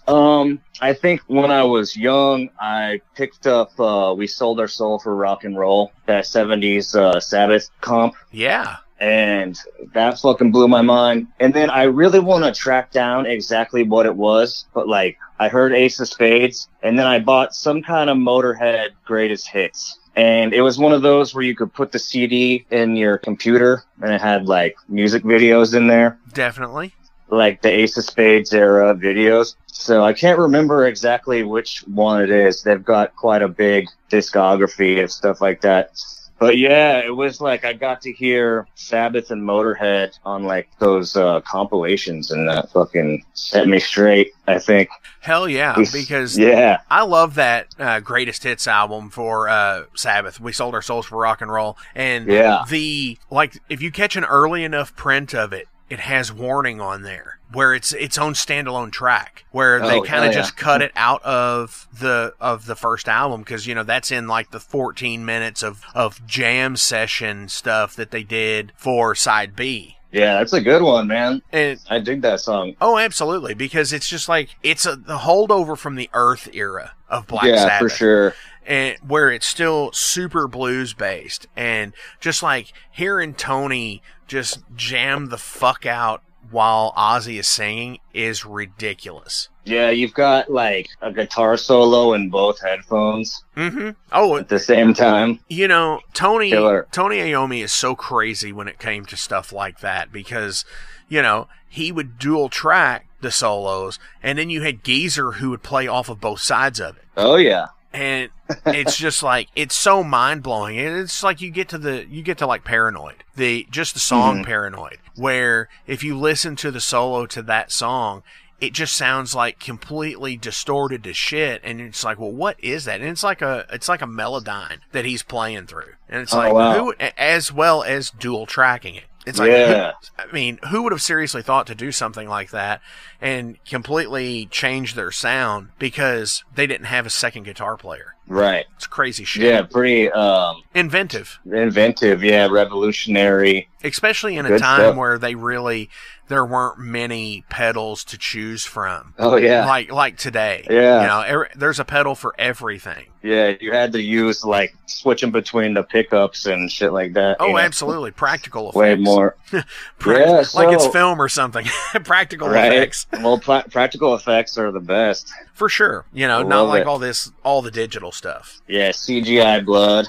[0.06, 4.98] Um, I think when I was young, I picked up, uh, We Sold Our Soul
[4.98, 8.16] for Rock and Roll, that 70s uh, Sabbath comp.
[8.30, 8.76] Yeah.
[9.00, 9.58] And
[9.92, 11.28] that fucking blew my mind.
[11.40, 15.48] And then I really want to track down exactly what it was, but like I
[15.48, 19.98] heard Ace of Spades, and then I bought some kind of Motorhead Greatest Hits.
[20.16, 23.84] And it was one of those where you could put the CD in your computer
[24.02, 26.92] and it had like music videos in there, Definitely.
[27.28, 29.54] like the Ace of Spades era videos.
[29.68, 32.64] So I can't remember exactly which one it is.
[32.64, 35.92] They've got quite a big discography of stuff like that.
[36.38, 41.16] But yeah, it was like I got to hear Sabbath and Motorhead on like those
[41.16, 44.32] uh, compilations, and that fucking set me straight.
[44.46, 44.88] I think.
[45.20, 46.78] Hell yeah, It's- because yeah.
[46.90, 50.40] I love that uh, greatest hits album for uh, Sabbath.
[50.40, 52.64] We sold our souls for rock and roll, and Yeah.
[52.70, 57.02] the like if you catch an early enough print of it, it has warning on
[57.02, 60.54] there where it's its own standalone track where they Oh, kind of oh, hell just
[60.56, 60.62] yeah.
[60.62, 64.50] cut it out of the of the first album because you know that's in like
[64.50, 69.96] the 14 minutes of of jam session stuff that they did for side B.
[70.10, 71.42] Yeah, that's a good one, man.
[71.52, 72.76] And I dig that song.
[72.80, 77.26] Oh, absolutely, because it's just like it's a the holdover from the Earth era of
[77.26, 78.34] Black yeah, Sabbath, for sure.
[78.68, 85.38] And where it's still super blues based, and just like hearing Tony just jam the
[85.38, 89.48] fuck out while Ozzy is singing is ridiculous.
[89.64, 93.90] Yeah, you've got like a guitar solo in both headphones Mm-hmm.
[94.12, 95.40] Oh, at the same time.
[95.48, 96.86] you know, Tony Killer.
[96.92, 100.64] Tony Iommi is so crazy when it came to stuff like that because,
[101.08, 105.62] you know, he would dual track the solos, and then you had Geezer who would
[105.62, 107.04] play off of both sides of it.
[107.16, 107.66] Oh yeah.
[107.92, 108.30] And
[108.66, 110.78] it's just like it's so mind blowing.
[110.78, 114.00] And it's like you get to the you get to like Paranoid, the just the
[114.00, 114.46] song Mhm.
[114.46, 118.22] Paranoid, where if you listen to the solo to that song,
[118.60, 123.00] it just sounds like completely distorted to shit, and it's like, well, what is that?
[123.00, 126.38] And it's like a it's like a melodyne that he's playing through, and it's Oh,
[126.38, 126.72] like wow.
[126.78, 129.04] who as well as dual tracking it.
[129.28, 129.92] It's like, Yeah.
[130.18, 132.80] I mean, who would have seriously thought to do something like that
[133.20, 138.14] and completely change their sound because they didn't have a second guitar player?
[138.26, 138.66] Right.
[138.76, 139.44] It's crazy shit.
[139.44, 141.38] Yeah, pretty um, Inventive.
[141.50, 142.22] inventive.
[142.22, 143.68] Yeah, revolutionary.
[143.84, 144.96] especially in a time stuff.
[144.96, 145.88] where they really
[146.28, 149.14] there weren't many pedals to choose from.
[149.18, 149.66] Oh, yeah.
[149.66, 150.66] like like today.
[150.70, 151.00] Yeah.
[151.00, 153.06] you know, every, there's a pedal for everything.
[153.22, 157.38] Yeah, you had to use like switching between the pickups and shit like that.
[157.40, 157.58] Oh, you know?
[157.58, 158.76] absolutely, practical effects.
[158.76, 159.36] Way more.
[159.98, 161.66] Prac- yeah, like it's film or something.
[162.04, 162.72] practical right.
[162.72, 165.32] effects Well, pla- practical effects are the best.
[165.52, 166.04] for sure.
[166.12, 166.86] You know, not like it.
[166.86, 168.60] all this all the digital stuff.
[168.68, 170.06] Yeah, CGI blood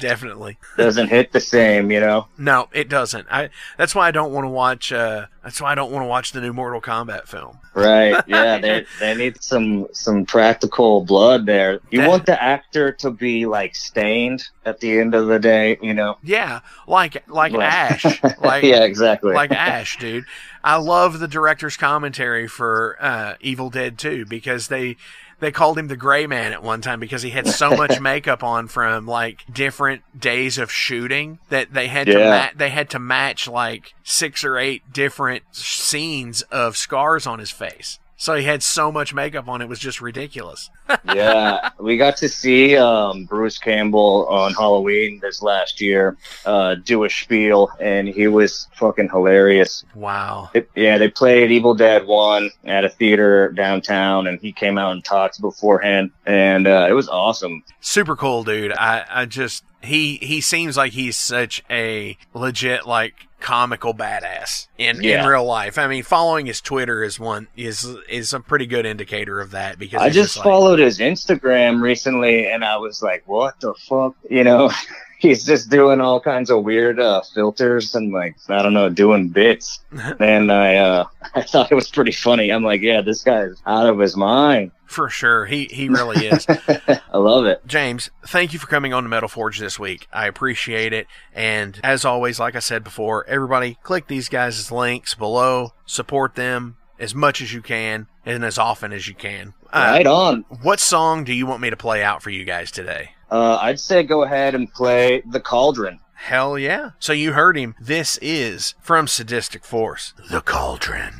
[0.00, 0.58] Definitely.
[0.76, 1.90] doesn't hit the same.
[1.92, 2.28] You know.
[2.36, 3.28] No, it doesn't.
[3.30, 4.92] I that's why I don't want to watch.
[4.92, 7.58] Uh, that's why I don't want to watch the new Mortal Kombat film.
[7.74, 8.20] Right.
[8.26, 11.80] Yeah, they they need some some practical blood there.
[11.90, 15.76] You That- want the actor to be like stained at the end of the day,
[15.82, 16.16] you know.
[16.22, 18.04] Yeah, like like Ash.
[18.40, 19.34] Like yeah, exactly.
[19.34, 20.24] like Ash, dude.
[20.62, 24.96] I love the director's commentary for uh, Evil Dead 2 because they
[25.40, 28.42] they called him the Gray Man at one time because he had so much makeup
[28.42, 32.98] on from like different days of shooting that they had to ma- they had to
[32.98, 37.98] match like six or eight different scenes of scars on his face.
[38.16, 40.70] So he had so much makeup on it was just ridiculous.
[41.14, 47.04] Yeah, we got to see um, Bruce Campbell on Halloween this last year uh, do
[47.04, 49.84] a spiel, and he was fucking hilarious.
[49.94, 50.50] Wow.
[50.54, 54.92] It- yeah, they played Evil Dead One at a theater downtown, and he came out
[54.92, 57.62] and talked beforehand, and uh, it was awesome.
[57.80, 63.26] super cool dude i i just he he seems like he's such a legit like
[63.40, 68.32] comical badass in in real life i mean following his twitter is one is is
[68.32, 70.44] a pretty good indicator of that because I he's just like-
[70.74, 74.72] followed his Instagram recently, and I was like, "What the fuck?" You know,
[75.18, 79.28] he's just doing all kinds of weird uh, filters and like I don't know, doing
[79.28, 79.80] bits.
[80.18, 81.04] and I uh,
[81.34, 82.50] I thought it was pretty funny.
[82.50, 86.46] I'm like, "Yeah, this guy's out of his mind." for sure he he really is
[86.46, 87.66] I love it.
[87.66, 90.06] James, thank you for coming on to Metal Forge this week.
[90.12, 91.08] I appreciate it.
[91.32, 96.76] And as always, like I said before, everybody click these guys' links below, support them
[97.00, 99.54] as much as you can and as often as you can.
[99.72, 100.44] Uh, right on.
[100.62, 103.10] What song do you want me to play out for you guys today?
[103.30, 106.00] Uh, I'd say go ahead and play the Cauldron.
[106.14, 106.90] Hell yeah.
[106.98, 107.74] So you heard him.
[107.80, 111.12] This is from Sadistic Force, The Cauldron.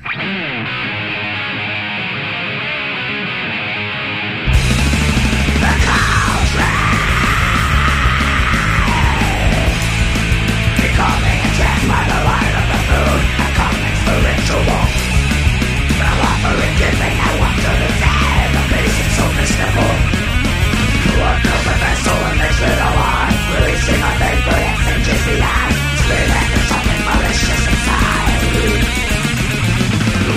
[21.64, 24.00] The vessel and makes it alive Releasing
[25.40, 25.72] eye
[26.04, 28.40] Screaming there's something malicious inside
[30.28, 30.36] The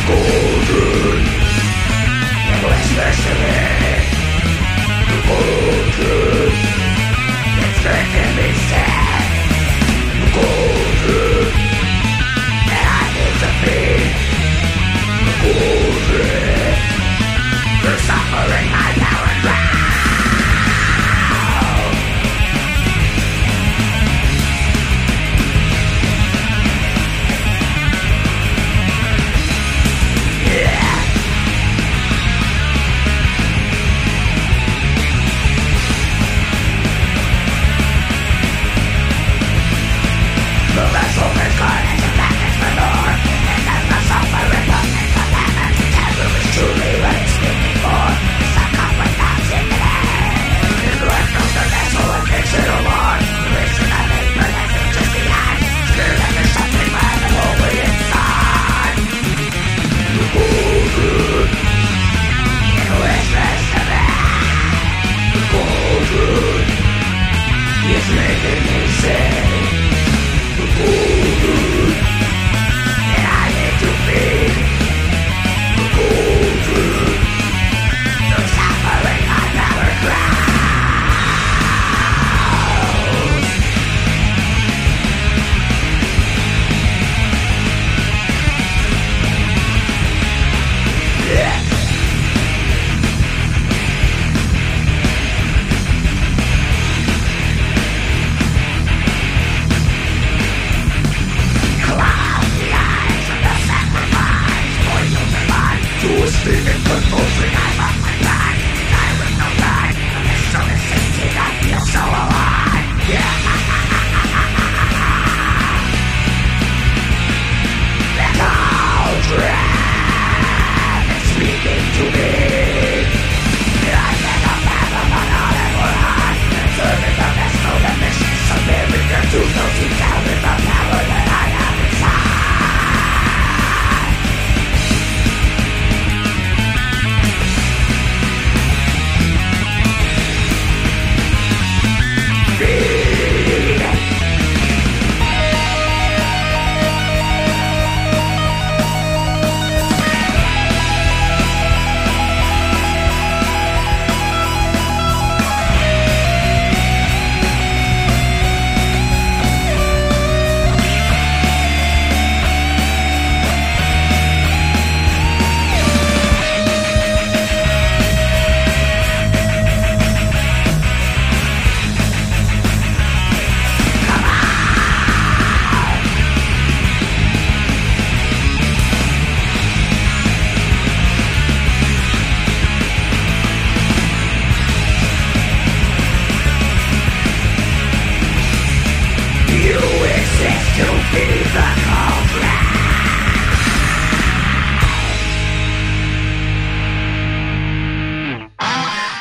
[2.52, 3.60] It whispers to me
[5.12, 5.20] The
[7.68, 8.67] It's me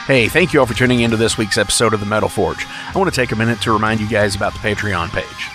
[0.07, 2.64] Hey, thank you all for tuning into this week's episode of the Metal Forge.
[2.64, 5.51] I want to take a minute to remind you guys about the Patreon page.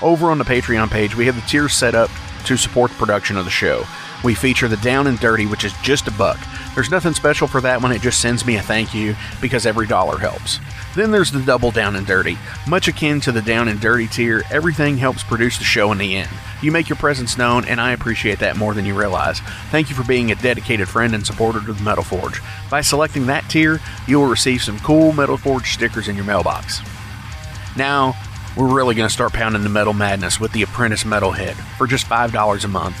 [0.00, 2.08] Over on the Patreon page, we have the tiers set up
[2.44, 3.84] to support the production of the show.
[4.22, 6.38] We feature the Down and Dirty, which is just a buck.
[6.76, 9.88] There's nothing special for that one, it just sends me a thank you because every
[9.88, 10.60] dollar helps.
[10.98, 12.36] Then there's the Double Down and Dirty.
[12.66, 16.16] Much akin to the Down and Dirty tier, everything helps produce the show in the
[16.16, 16.28] end.
[16.60, 19.38] You make your presence known, and I appreciate that more than you realize.
[19.70, 22.42] Thank you for being a dedicated friend and supporter to the Metal Forge.
[22.68, 23.78] By selecting that tier,
[24.08, 26.80] you will receive some cool Metal Forge stickers in your mailbox.
[27.76, 28.14] Now,
[28.56, 32.06] we're really going to start pounding the metal madness with the Apprentice Metalhead for just
[32.06, 33.00] $5 a month.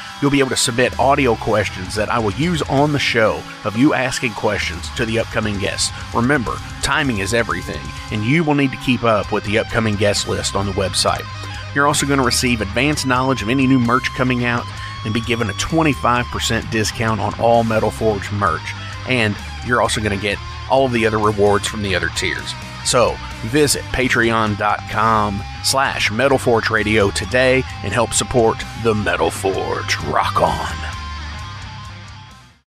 [0.21, 3.75] You'll be able to submit audio questions that I will use on the show of
[3.75, 5.91] you asking questions to the upcoming guests.
[6.13, 10.27] Remember, timing is everything, and you will need to keep up with the upcoming guest
[10.27, 11.25] list on the website.
[11.73, 14.65] You're also going to receive advanced knowledge of any new merch coming out
[15.05, 18.61] and be given a 25% discount on all Metal Forge merch.
[19.07, 20.37] And you're also going to get
[20.69, 22.53] all of the other rewards from the other tiers.
[22.85, 29.97] So visit patreon.com slash Metal Forge Radio today and help support the Metal Forge.
[30.03, 31.00] Rock on.